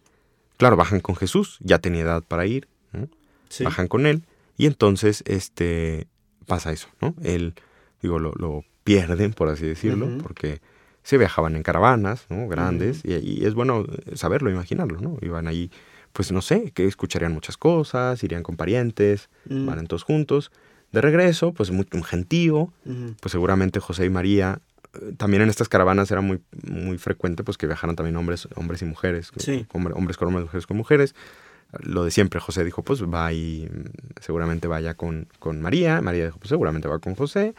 claro, 0.61 0.77
bajan 0.77 1.01
con 1.01 1.17
Jesús, 1.17 1.57
ya 1.61 1.79
tenía 1.79 2.03
edad 2.03 2.23
para 2.23 2.47
ir, 2.47 2.69
¿no? 2.93 3.09
Sí. 3.49 3.65
bajan 3.65 3.89
con 3.89 4.07
él 4.07 4.23
y 4.57 4.67
entonces, 4.67 5.25
este, 5.27 6.07
pasa 6.47 6.71
eso, 6.71 6.89
¿no? 7.01 7.15
Él, 7.23 7.55
digo, 8.03 8.19
lo, 8.19 8.33
lo 8.35 8.63
pierden, 8.85 9.33
por 9.33 9.49
así 9.49 9.67
decirlo, 9.67 10.07
porque 10.23 10.61
se 11.03 11.17
viajaban 11.17 11.57
en 11.57 11.63
caravanas, 11.63 12.27
¿no? 12.29 12.47
Grandes, 12.47 13.01
y, 13.05 13.15
y 13.15 13.47
es 13.47 13.55
bueno 13.55 13.87
saberlo, 14.15 14.51
imaginarlo, 14.51 15.01
¿no? 15.01 15.17
Iban 15.23 15.49
ahí, 15.49 15.71
pues 16.13 16.31
no 16.31 16.43
sé, 16.43 16.73
que 16.73 16.87
escucharían 16.87 17.33
muchas 17.33 17.57
cosas, 17.57 18.23
irían 18.23 18.43
con 18.43 18.57
parientes, 18.57 19.31
Mm, 19.47 19.67
van 19.67 19.87
todos 19.87 20.03
juntos. 20.03 20.53
De 20.93 21.01
regreso, 21.01 21.55
pues 21.55 21.71
muy, 21.71 21.87
un 21.93 22.05
gentío, 22.05 22.73
pues 23.21 23.33
seguramente 23.33 23.81
José 23.81 24.05
y 24.05 24.11
María, 24.11 24.61
eh, 24.70 24.70
también 25.17 25.43
en 25.43 25.49
estas 25.51 25.69
caravanas 25.69 26.11
era 26.11 26.21
muy, 26.21 26.41
muy 26.67 26.99
frecuente 26.99 27.45
pues 27.45 27.57
que 27.59 27.67
viajaran 27.67 27.97
también 27.97 28.17
hombres, 28.17 28.49
hombres 28.57 28.83
y 28.83 28.85
mujeres, 28.87 29.31
Sí. 29.37 29.67
hombre- 29.73 29.95
hombres 29.95 30.17
con 30.17 30.29
hombres, 30.29 30.45
mujeres 30.47 30.67
con 30.67 30.77
mujeres. 30.77 31.15
Lo 31.79 32.03
de 32.05 32.11
siempre, 32.11 32.41
José 32.41 32.65
dijo, 32.65 32.83
pues 32.83 33.03
va 33.05 33.33
y 33.33 33.69
mm, 33.73 34.21
seguramente 34.21 34.67
vaya 34.67 34.95
con, 34.95 35.29
con 35.39 35.61
María, 35.63 36.01
María 36.01 36.25
dijo, 36.27 36.39
pues 36.39 36.49
seguramente 36.49 36.89
va 36.89 36.99
con 36.99 37.15
José. 37.15 37.55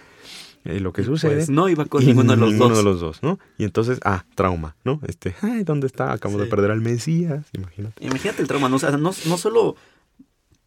Y 0.66 0.80
lo 0.80 0.92
que 0.94 1.04
sucede... 1.06 1.36
Pues 1.38 1.50
no 1.50 1.70
iba 1.70 1.86
con 1.86 2.06
ninguno 2.06 2.34
de 2.34 2.38
los 2.38 2.50
ninguno 2.52 2.70
dos. 2.70 2.78
de 2.78 2.84
los 2.84 3.00
dos, 3.00 3.24
¿no? 3.24 3.40
Y 3.58 3.64
entonces, 3.64 4.00
ah, 4.04 4.26
trauma, 4.36 4.76
¿no? 4.84 5.00
Este, 5.08 5.34
ay, 5.42 5.64
¿dónde 5.64 5.88
está? 5.88 6.12
Acabamos 6.12 6.42
Sí. 6.42 6.46
de 6.46 6.50
perder 6.52 6.72
al 6.72 6.82
Mesías, 6.82 7.46
imagínate. 7.54 8.06
Imagínate 8.06 8.42
el 8.42 8.48
trauma, 8.50 8.68
¿no? 8.70 8.76
O 8.76 8.80
sea, 8.80 8.92
no, 8.92 9.12
no 9.28 9.38
solo 9.38 9.76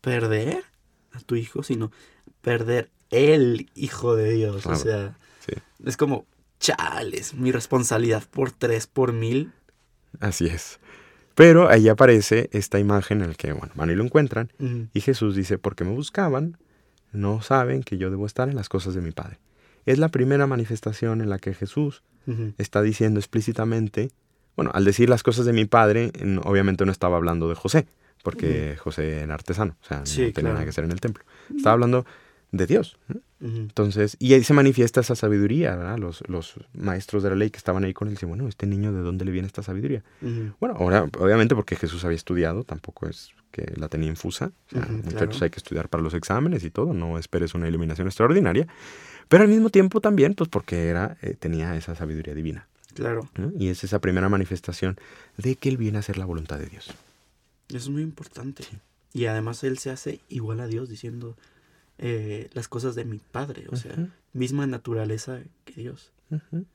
perder 0.01 0.65
a 1.13 1.21
tu 1.21 1.37
hijo, 1.37 1.63
sino 1.63 1.93
perder 2.41 2.91
el 3.11 3.69
hijo 3.75 4.17
de 4.17 4.33
Dios. 4.33 4.67
O 4.67 4.75
sea, 4.75 5.17
sí. 5.47 5.53
es 5.85 5.97
como, 5.97 6.27
chales, 6.61 7.35
mi 7.35 7.53
responsabilidad 7.53 8.23
por 8.31 8.51
tres, 8.53 8.87
por 8.87 9.13
mil. 9.13 9.53
Así 10.21 10.47
es. 10.47 10.79
Pero 11.35 11.69
ahí 11.69 11.89
aparece 11.89 12.49
esta 12.53 12.79
imagen 12.79 13.21
en 13.21 13.29
la 13.31 13.35
que, 13.35 13.53
bueno, 13.53 13.73
van 13.75 13.91
y 13.91 13.95
lo 13.95 14.05
encuentran. 14.05 14.53
Y 14.93 15.01
Jesús 15.01 15.35
dice, 15.35 15.59
porque 15.59 15.85
me 15.85 15.91
buscaban, 15.91 16.59
no 17.13 17.43
saben 17.43 17.83
que 17.83 17.99
yo 17.99 18.11
debo 18.11 18.27
estar 18.27 18.49
en 18.49 18.55
las 18.57 18.69
cosas 18.69 18.95
de 18.95 19.01
mi 19.01 19.11
Padre. 19.11 19.39
Es 19.85 19.99
la 19.99 20.09
primera 20.09 20.47
manifestación 20.47 21.21
en 21.21 21.29
la 21.31 21.39
que 21.39 21.53
Jesús 21.55 22.03
está 22.57 22.81
diciendo 22.83 23.21
explícitamente, 23.21 24.11
bueno, 24.57 24.71
al 24.73 24.85
decir 24.85 25.11
las 25.11 25.23
cosas 25.23 25.45
de 25.45 25.53
mi 25.53 25.65
Padre, 25.67 26.11
en- 26.15 26.39
obviamente 26.45 26.87
no 26.87 26.93
estaba 26.93 27.17
hablando 27.17 27.49
de 27.49 27.55
José, 27.57 27.87
porque 28.23 28.77
José 28.79 29.21
era 29.21 29.35
artesano, 29.35 29.77
o 29.83 29.85
sea, 29.85 29.99
no 29.99 30.05
tenía 30.05 30.33
claro. 30.33 30.49
nada 30.55 30.65
que 30.65 30.71
hacer 30.71 30.85
en 30.85 30.93
el 30.93 31.01
templo. 31.01 31.23
Estaba 31.55 31.75
hablando 31.75 32.07
de 32.53 32.67
Dios. 32.67 32.97
Entonces, 33.45 34.17
y 34.19 34.33
ahí 34.33 34.43
se 34.43 34.55
manifiesta 34.55 35.03
esa 35.03 35.15
sabiduría, 35.15 35.77
¿verdad? 35.77 35.99
Los, 35.99 36.23
los 36.29 36.55
maestros 36.73 37.23
de 37.23 37.29
la 37.29 37.37
ley 37.37 37.51
que 37.51 37.59
estaban 37.59 37.85
ahí 37.85 37.93
con 37.93 38.09
él 38.09 38.15
dicen, 38.15 38.31
bueno, 38.31 38.49
este 38.49 38.67
niño, 38.67 38.91
¿de 38.91 39.01
dónde 39.01 39.27
le 39.27 39.33
viene 39.33 39.47
esta 39.47 39.63
sabiduría? 39.63 40.03
Bueno, 40.61 40.77
ahora, 40.79 41.07
obviamente 41.19 41.55
porque 41.55 41.77
Jesús 41.77 42.07
había 42.07 42.17
estudiado, 42.17 42.65
tampoco 42.65 43.07
es 43.07 43.33
que 43.51 43.71
la 43.77 43.89
tenía 43.89 44.09
infusa. 44.09 44.51
O 44.69 44.71
sea, 44.71 44.87
muchachos, 44.87 45.13
claro. 45.13 45.45
hay 45.45 45.51
que 45.51 45.59
estudiar 45.59 45.91
para 45.91 46.03
los 46.03 46.15
exámenes 46.15 46.65
y 46.65 46.71
todo, 46.71 46.95
no 46.95 47.19
esperes 47.19 47.55
una 47.55 47.69
iluminación 47.69 48.07
extraordinaria. 48.07 48.67
Pero 49.29 49.43
al 49.43 49.51
mismo 49.51 49.69
tiempo 49.69 50.01
también, 50.01 50.35
pues 50.35 50.49
porque 50.49 50.89
era, 50.89 51.19
eh, 51.21 51.37
tenía 51.39 51.77
esa 51.77 51.95
sabiduría 51.95 52.35
divina. 52.35 52.67
Claro, 52.95 53.29
¿no? 53.37 53.53
Y 53.59 53.69
es 53.69 53.85
esa 53.85 53.99
primera 53.99 54.31
manifestación 54.31 54.97
de 55.37 55.57
que 55.57 55.69
él 55.69 55.77
viene 55.77 55.99
a 55.99 56.01
hacer 56.01 56.17
la 56.17 56.25
voluntad 56.25 56.59
de 56.59 56.67
Dios. 56.67 56.95
eso 57.69 57.77
es 57.77 57.89
muy 57.91 58.03
importante. 58.03 58.65
Y 59.13 59.27
además 59.27 59.63
él 59.65 59.79
se 59.79 59.91
hace 59.91 60.21
igual 60.29 60.61
a 60.61 60.67
Dios 60.67 60.89
diciendo 60.89 61.37
eh, 61.99 62.51
las 62.53 62.69
cosas 62.69 62.95
de 62.95 63.05
mi 63.05 63.19
padre, 63.19 63.67
o 63.71 63.77
sea, 63.77 63.95
misma 64.33 64.67
naturaleza 64.67 65.41
que 65.65 65.75
Dios. 65.75 66.13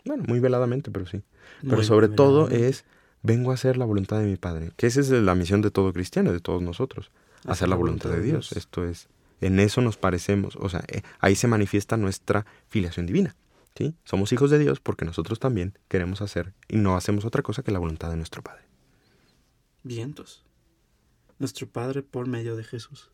Bueno, 0.06 0.24
muy 0.28 0.40
veladamente, 0.40 0.92
pero 0.92 1.06
sí. 1.06 1.22
Pero 1.62 1.78
Muy 1.78 1.86
sobre 1.86 2.08
todo 2.08 2.50
es, 2.50 2.86
vengo 3.24 3.52
a 3.52 3.56
hacer 3.56 3.78
la 3.78 3.86
voluntad 3.86 4.20
de 4.20 4.26
mi 4.26 4.38
Padre. 4.38 4.72
Que 4.78 4.88
esa 4.88 5.02
es 5.02 5.10
la 5.10 5.36
misión 5.36 5.62
de 5.62 5.72
todo 5.72 5.92
cristiano, 5.94 6.32
de 6.32 6.40
todos 6.40 6.62
nosotros. 6.62 7.12
Hacer 7.46 7.70
la 7.70 7.76
voluntad 7.76 8.10
de 8.10 8.22
Dios. 8.22 8.52
Esto 8.54 8.86
es, 8.86 9.08
en 9.42 9.60
eso 9.60 9.82
nos 9.82 9.98
parecemos, 9.98 10.56
o 10.58 10.70
sea, 10.70 10.84
eh, 10.88 11.02
ahí 11.20 11.36
se 11.36 11.48
manifiesta 11.48 11.98
nuestra 11.98 12.46
filiación 12.68 13.06
divina. 13.06 13.36
¿sí? 13.76 13.96
Somos 14.04 14.34
hijos 14.34 14.52
de 14.52 14.60
Dios 14.60 14.80
porque 14.80 15.06
nosotros 15.06 15.40
también 15.40 15.78
queremos 15.88 16.22
hacer 16.22 16.54
y 16.68 16.78
no 16.78 16.96
hacemos 16.96 17.26
otra 17.26 17.42
cosa 17.42 17.64
que 17.64 17.72
la 17.72 17.80
voluntad 17.80 18.10
de 18.10 18.18
nuestro 18.18 18.42
Padre. 18.42 18.64
Vientos. 19.84 20.44
Nuestro 21.40 21.68
Padre 21.68 22.04
por 22.04 22.28
medio 22.28 22.58
de 22.58 22.66
Jesús. 22.66 23.10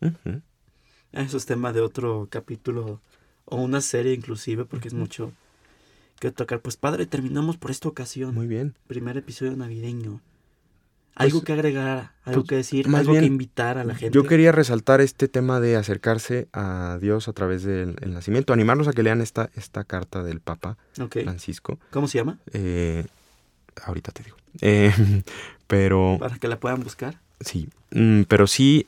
Eso 1.16 1.36
es 1.36 1.46
tema 1.46 1.72
de 1.72 1.80
otro 1.80 2.28
capítulo 2.30 3.00
o 3.46 3.56
una 3.56 3.80
serie 3.80 4.12
inclusive 4.12 4.64
porque 4.64 4.88
es 4.88 4.94
mucho 4.94 5.32
que 6.20 6.30
tocar. 6.30 6.60
Pues 6.60 6.76
Padre, 6.76 7.06
terminamos 7.06 7.56
por 7.56 7.70
esta 7.70 7.88
ocasión. 7.88 8.34
Muy 8.34 8.46
bien. 8.46 8.74
Primer 8.86 9.16
episodio 9.16 9.56
navideño. 9.56 10.20
Algo 11.14 11.38
Pues, 11.38 11.44
que 11.46 11.52
agregar, 11.54 12.12
algo 12.24 12.42
pues, 12.42 12.48
que 12.50 12.56
decir, 12.56 12.88
más 12.88 13.00
algo 13.00 13.12
bien, 13.12 13.22
que 13.22 13.26
invitar 13.28 13.78
a 13.78 13.84
la 13.84 13.94
gente. 13.94 14.14
Yo 14.14 14.24
quería 14.24 14.52
resaltar 14.52 15.00
este 15.00 15.28
tema 15.28 15.60
de 15.60 15.76
acercarse 15.76 16.46
a 16.52 16.98
Dios 17.00 17.28
a 17.28 17.32
través 17.32 17.62
del 17.62 17.96
el 18.02 18.12
nacimiento, 18.12 18.52
animarlos 18.52 18.86
a 18.86 18.92
que 18.92 19.02
lean 19.02 19.22
esta, 19.22 19.48
esta 19.54 19.84
carta 19.84 20.22
del 20.22 20.40
Papa. 20.40 20.76
Francisco. 21.10 21.78
¿Cómo 21.90 22.06
se 22.06 22.18
llama? 22.18 22.38
Eh, 22.52 23.06
ahorita 23.82 24.12
te 24.12 24.24
digo. 24.24 24.36
Eh, 24.60 24.92
pero 25.66 26.18
Para 26.20 26.36
que 26.36 26.48
la 26.48 26.60
puedan 26.60 26.82
buscar. 26.82 27.18
sí, 27.40 27.70
mm, 27.92 28.24
pero 28.24 28.46
sí, 28.46 28.86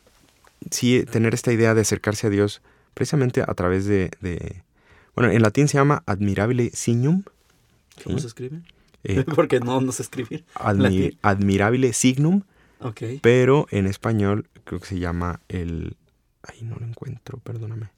sí 0.71 1.05
tener 1.05 1.35
esta 1.35 1.53
idea 1.53 1.75
de 1.75 1.81
acercarse 1.83 2.27
a 2.27 2.31
Dios 2.31 2.63
precisamente 2.95 3.43
a 3.43 3.55
través 3.55 3.85
de, 3.87 4.11
de- 4.21 4.63
bueno, 5.15 5.31
en 5.33 5.43
latín 5.43 5.69
se 5.69 5.79
llama 5.79 6.03
admirabile 6.07 6.71
signum, 6.73 7.23
¿Cómo 8.05 8.19
Sí. 8.19 8.23
se 8.23 8.27
escribe? 8.29 8.63
eh, 9.05 9.25
Porque 9.35 9.61
no, 9.61 9.81
no 9.81 9.93
sé 9.93 10.03
escribir. 10.03 10.45
admi- 10.55 11.17
admirabile 11.23 11.93
signum, 11.93 12.43
Ok. 12.81 13.03
pero 13.23 13.67
en 13.71 13.87
español 13.87 14.49
creo 14.65 14.81
que 14.81 14.87
se 14.87 14.99
llama 14.99 15.41
el... 15.49 15.97
Ay, 16.43 16.63
no 16.63 16.77
lo 16.77 16.87
encuentro, 16.87 17.39
perdóname. 17.39 17.91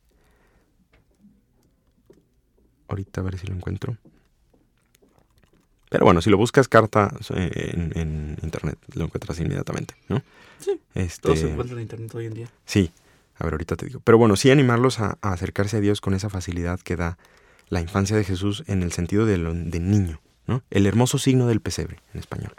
Ahorita 2.88 3.20
a 3.20 3.24
ver 3.24 3.38
si 3.38 3.46
lo 3.46 3.54
encuentro. 3.54 3.96
Pero 5.90 6.06
bueno, 6.06 6.22
si 6.22 6.30
lo 6.30 6.38
buscas 6.38 6.68
carta 6.68 7.12
eh, 7.34 7.72
en, 7.74 7.92
en 7.98 8.36
internet, 8.42 8.78
lo 8.94 9.04
encuentras 9.04 9.38
inmediatamente, 9.40 9.94
¿no? 10.08 10.22
Sí. 10.58 10.80
Este, 10.94 11.20
Todo 11.22 11.36
se 11.36 11.50
encuentra 11.50 11.76
en 11.76 11.82
internet 11.82 12.14
hoy 12.14 12.26
en 12.26 12.32
día. 12.34 12.48
Sí, 12.64 12.90
a 13.38 13.44
ver, 13.44 13.52
ahorita 13.54 13.76
te 13.76 13.86
digo. 13.86 14.00
Pero 14.04 14.16
bueno, 14.16 14.36
sí 14.36 14.50
animarlos 14.50 15.00
a, 15.00 15.18
a 15.20 15.32
acercarse 15.32 15.76
a 15.76 15.80
Dios 15.80 16.00
con 16.00 16.14
esa 16.14 16.30
facilidad 16.30 16.80
que 16.80 16.96
da 16.96 17.18
la 17.68 17.80
infancia 17.82 18.16
de 18.16 18.24
Jesús 18.24 18.64
en 18.66 18.82
el 18.82 18.92
sentido 18.92 19.26
de, 19.26 19.36
lo- 19.38 19.52
de 19.54 19.78
niño, 19.80 20.20
¿no? 20.46 20.62
El 20.70 20.86
hermoso 20.86 21.18
signo 21.18 21.46
del 21.46 21.60
pesebre, 21.60 21.98
en 22.14 22.20
español. 22.20 22.52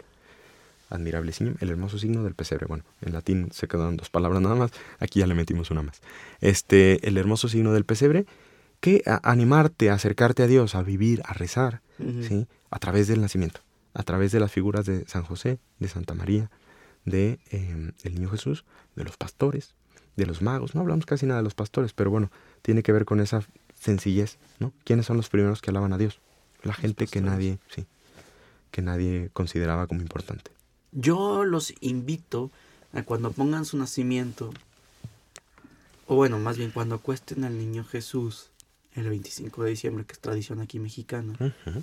admirable 0.90 1.32
signo, 1.32 1.54
el 1.60 1.70
hermoso 1.70 1.98
signo 1.98 2.22
del 2.24 2.34
pesebre. 2.34 2.66
Bueno, 2.66 2.84
en 3.00 3.12
latín 3.14 3.48
se 3.52 3.66
quedaron 3.66 3.96
dos 3.96 4.10
palabras 4.10 4.42
nada 4.42 4.54
más, 4.56 4.72
aquí 4.98 5.20
ya 5.20 5.26
le 5.26 5.34
metimos 5.34 5.70
una 5.70 5.82
más. 5.82 6.00
Este, 6.42 7.06
el 7.08 7.16
hermoso 7.16 7.48
signo 7.48 7.72
del 7.72 7.84
pesebre, 7.86 8.26
que 8.80 9.02
a 9.06 9.20
animarte, 9.30 9.88
a 9.90 9.94
acercarte 9.94 10.42
a 10.42 10.46
Dios, 10.46 10.74
a 10.74 10.82
vivir, 10.82 11.22
a 11.24 11.32
rezar, 11.32 11.80
¿sí? 12.28 12.46
A 12.72 12.78
través 12.80 13.06
del 13.06 13.20
nacimiento, 13.20 13.60
a 13.94 14.02
través 14.02 14.32
de 14.32 14.40
las 14.40 14.50
figuras 14.50 14.86
de 14.86 15.06
San 15.06 15.22
José, 15.22 15.58
de 15.78 15.88
Santa 15.88 16.14
María, 16.14 16.50
de 17.04 17.38
em, 17.50 17.92
el 18.02 18.14
niño 18.14 18.30
Jesús, 18.30 18.64
de 18.96 19.04
los 19.04 19.16
pastores, 19.16 19.74
de 20.16 20.26
los 20.26 20.42
magos. 20.42 20.74
No 20.74 20.80
hablamos 20.80 21.06
casi 21.06 21.26
nada 21.26 21.40
de 21.40 21.44
los 21.44 21.54
pastores, 21.54 21.92
pero 21.92 22.10
bueno, 22.10 22.30
tiene 22.62 22.82
que 22.82 22.92
ver 22.92 23.04
con 23.04 23.20
esa 23.20 23.44
sencillez, 23.78 24.38
¿no? 24.58 24.72
¿Quiénes 24.84 25.06
son 25.06 25.18
los 25.18 25.28
primeros 25.28 25.60
que 25.60 25.70
alaban 25.70 25.92
a 25.92 25.98
Dios? 25.98 26.20
La 26.62 26.74
gente 26.74 27.06
que 27.06 27.20
nadie, 27.20 27.58
sí, 27.68 27.86
que 28.70 28.82
nadie 28.82 29.30
consideraba 29.32 29.86
como 29.86 30.00
importante. 30.00 30.50
Yo 30.92 31.44
los 31.44 31.74
invito 31.80 32.50
a 32.92 33.02
cuando 33.02 33.32
pongan 33.32 33.64
su 33.64 33.76
nacimiento, 33.76 34.52
o 36.06 36.16
bueno, 36.16 36.38
más 36.38 36.56
bien 36.56 36.70
cuando 36.70 36.94
acuesten 36.94 37.44
al 37.44 37.58
niño 37.58 37.84
Jesús 37.84 38.51
el 38.94 39.08
25 39.08 39.64
de 39.64 39.70
diciembre, 39.70 40.04
que 40.04 40.12
es 40.12 40.20
tradición 40.20 40.60
aquí 40.60 40.78
mexicana. 40.78 41.34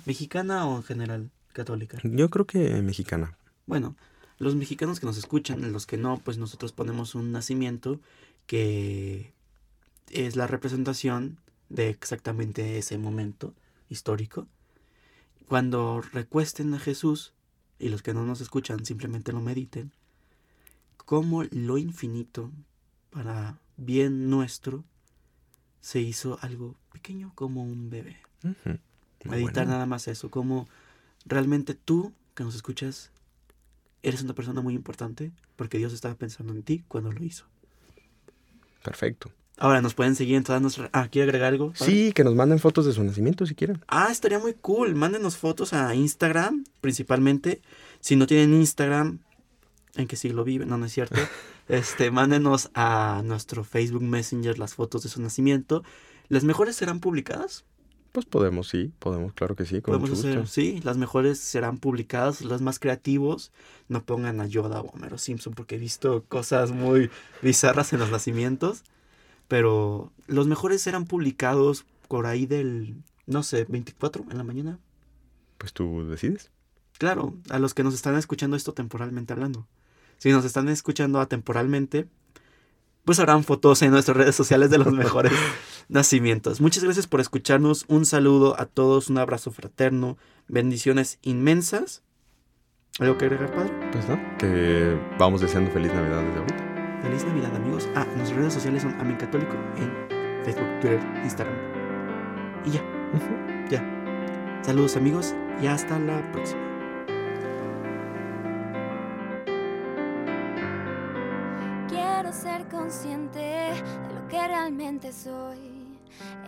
¿Mexicana 0.06 0.66
o 0.66 0.76
en 0.76 0.82
general 0.82 1.30
católica? 1.52 1.98
Yo 2.04 2.30
creo 2.30 2.46
que 2.46 2.82
mexicana. 2.82 3.36
Bueno, 3.66 3.96
los 4.38 4.54
mexicanos 4.54 5.00
que 5.00 5.06
nos 5.06 5.18
escuchan, 5.18 5.72
los 5.72 5.86
que 5.86 5.96
no, 5.96 6.18
pues 6.18 6.38
nosotros 6.38 6.72
ponemos 6.72 7.14
un 7.14 7.32
nacimiento 7.32 8.00
que 8.46 9.32
es 10.10 10.36
la 10.36 10.46
representación 10.46 11.38
de 11.68 11.88
exactamente 11.88 12.78
ese 12.78 12.98
momento 12.98 13.54
histórico. 13.88 14.46
Cuando 15.46 16.00
recuesten 16.00 16.74
a 16.74 16.78
Jesús, 16.78 17.32
y 17.78 17.88
los 17.88 18.02
que 18.02 18.14
no 18.14 18.24
nos 18.24 18.40
escuchan 18.40 18.84
simplemente 18.84 19.32
lo 19.32 19.40
mediten, 19.40 19.92
como 20.96 21.44
lo 21.44 21.78
infinito 21.78 22.52
para 23.10 23.58
bien 23.76 24.30
nuestro 24.30 24.84
se 25.80 26.00
hizo 26.00 26.38
algo 26.42 26.76
pequeño 27.00 27.32
como 27.34 27.62
un 27.62 27.88
bebé. 27.88 28.18
Meditar 29.24 29.66
nada 29.66 29.86
más 29.86 30.06
eso, 30.06 30.30
como 30.30 30.68
realmente 31.24 31.74
tú 31.74 32.12
que 32.34 32.44
nos 32.44 32.54
escuchas 32.54 33.10
eres 34.02 34.22
una 34.22 34.34
persona 34.34 34.60
muy 34.60 34.74
importante 34.74 35.32
porque 35.56 35.78
Dios 35.78 35.92
estaba 35.92 36.14
pensando 36.14 36.52
en 36.52 36.62
ti 36.62 36.84
cuando 36.88 37.10
lo 37.12 37.22
hizo. 37.24 37.46
Perfecto. 38.82 39.30
Ahora 39.58 39.82
nos 39.82 39.92
pueden 39.92 40.14
seguir 40.14 40.36
en 40.36 40.44
todas 40.44 40.62
nuestras... 40.62 40.88
Ah, 40.94 41.08
¿quiere 41.08 41.24
agregar 41.24 41.52
algo? 41.52 41.72
Sí, 41.74 42.12
que 42.12 42.24
nos 42.24 42.34
manden 42.34 42.58
fotos 42.58 42.86
de 42.86 42.94
su 42.94 43.04
nacimiento 43.04 43.44
si 43.44 43.54
quieren. 43.54 43.82
Ah, 43.88 44.08
estaría 44.10 44.38
muy 44.38 44.54
cool. 44.54 44.94
Mándenos 44.94 45.36
fotos 45.36 45.74
a 45.74 45.94
Instagram, 45.94 46.64
principalmente. 46.80 47.60
Si 48.00 48.16
no 48.16 48.26
tienen 48.26 48.54
Instagram, 48.54 49.18
¿en 49.96 50.06
qué 50.06 50.16
siglo 50.16 50.44
viven? 50.44 50.68
No, 50.68 50.78
no 50.78 50.86
es 50.86 50.92
cierto. 50.92 51.20
este, 51.68 52.10
mándenos 52.10 52.70
a 52.72 53.20
nuestro 53.22 53.62
Facebook 53.62 54.02
Messenger 54.02 54.58
las 54.58 54.74
fotos 54.74 55.02
de 55.02 55.10
su 55.10 55.20
nacimiento. 55.20 55.82
¿Las 56.30 56.44
mejores 56.44 56.76
serán 56.76 57.00
publicadas? 57.00 57.64
Pues 58.12 58.24
podemos, 58.24 58.68
sí, 58.68 58.92
podemos, 59.00 59.32
claro 59.32 59.56
que 59.56 59.66
sí. 59.66 59.82
Con 59.82 59.98
podemos 59.98 60.18
hacer, 60.18 60.46
sí, 60.46 60.80
las 60.84 60.96
mejores 60.96 61.40
serán 61.40 61.78
publicadas, 61.78 62.42
las 62.42 62.62
más 62.62 62.78
creativos. 62.78 63.52
No 63.88 64.04
pongan 64.04 64.40
a 64.40 64.46
Yoda 64.46 64.80
o 64.80 64.86
Homero 64.92 65.18
Simpson 65.18 65.54
porque 65.54 65.74
he 65.74 65.78
visto 65.78 66.24
cosas 66.28 66.70
muy 66.70 67.10
bizarras 67.42 67.92
en 67.92 67.98
los 67.98 68.10
nacimientos. 68.10 68.84
Pero 69.48 70.12
los 70.28 70.46
mejores 70.46 70.80
serán 70.80 71.04
publicados 71.04 71.84
por 72.06 72.26
ahí 72.26 72.46
del, 72.46 73.02
no 73.26 73.42
sé, 73.42 73.64
24 73.68 74.24
en 74.30 74.38
la 74.38 74.44
mañana. 74.44 74.78
Pues 75.58 75.72
tú 75.72 76.08
decides. 76.08 76.52
Claro, 76.96 77.34
a 77.48 77.58
los 77.58 77.74
que 77.74 77.82
nos 77.82 77.94
están 77.94 78.14
escuchando 78.14 78.56
esto 78.56 78.72
temporalmente 78.72 79.32
hablando. 79.32 79.66
Si 80.18 80.30
nos 80.30 80.44
están 80.44 80.68
escuchando 80.68 81.18
atemporalmente, 81.18 82.06
pues 83.04 83.18
habrán 83.18 83.44
fotos 83.44 83.82
en 83.82 83.90
nuestras 83.90 84.16
redes 84.16 84.34
sociales 84.34 84.70
de 84.70 84.78
los 84.78 84.92
mejores 84.92 85.32
nacimientos. 85.88 86.60
Muchas 86.60 86.84
gracias 86.84 87.06
por 87.06 87.20
escucharnos. 87.20 87.84
Un 87.88 88.04
saludo 88.04 88.58
a 88.58 88.66
todos, 88.66 89.08
un 89.08 89.18
abrazo 89.18 89.50
fraterno, 89.50 90.18
bendiciones 90.48 91.18
inmensas. 91.22 92.02
¿Algo 92.98 93.16
que 93.16 93.26
agregar, 93.26 93.54
padre? 93.54 93.72
Pues 93.92 94.08
no, 94.08 94.18
que 94.38 94.98
vamos 95.18 95.40
deseando 95.40 95.70
feliz 95.70 95.92
Navidad 95.92 96.22
desde 96.22 96.38
ahorita. 96.40 97.00
Feliz 97.02 97.24
Navidad, 97.24 97.56
amigos. 97.56 97.88
Ah, 97.94 98.06
nuestras 98.16 98.38
redes 98.38 98.54
sociales 98.54 98.82
son 98.82 98.94
Amén 99.00 99.16
Católico 99.16 99.54
en 99.76 100.44
Facebook, 100.44 100.80
Twitter, 100.80 101.00
Instagram. 101.22 101.56
Y 102.66 102.70
ya. 102.72 102.84
Ya. 103.70 104.60
Saludos, 104.62 104.96
amigos, 104.96 105.34
y 105.62 105.66
hasta 105.66 105.98
la 105.98 106.30
próxima. 106.32 106.69
Consciente 112.80 113.38
de 113.38 114.14
lo 114.14 114.26
que 114.28 114.48
realmente 114.48 115.12
soy. 115.12 115.98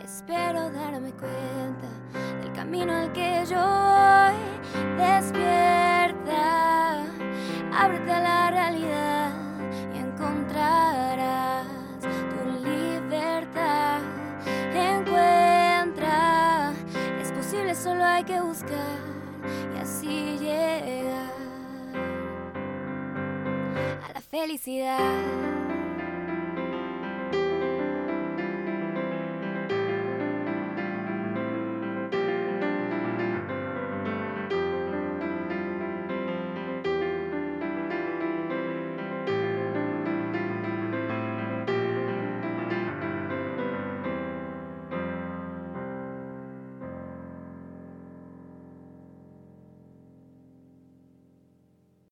Espero 0.03 0.71
darme 0.71 1.13
cuenta 1.13 1.89
del 2.41 2.51
camino 2.53 2.95
al 2.95 3.13
que 3.13 3.45
yo 3.49 3.57
voy. 3.57 4.35
Despierta, 4.97 7.05
ábrete 7.73 8.13
a 8.13 8.21
la 8.21 8.51
realidad 8.51 9.31
encontrarás 9.95 11.67
tu 12.01 12.67
libertad. 12.67 14.01
Encuentra, 14.75 16.73
es 17.21 17.31
posible, 17.31 17.75
solo 17.75 18.03
hay 18.05 18.25
que 18.25 18.41
buscar 18.41 18.99
y 19.75 19.79
así 19.79 20.39
llegar 20.39 21.31
a 24.09 24.13
la 24.15 24.21
felicidad. 24.21 25.62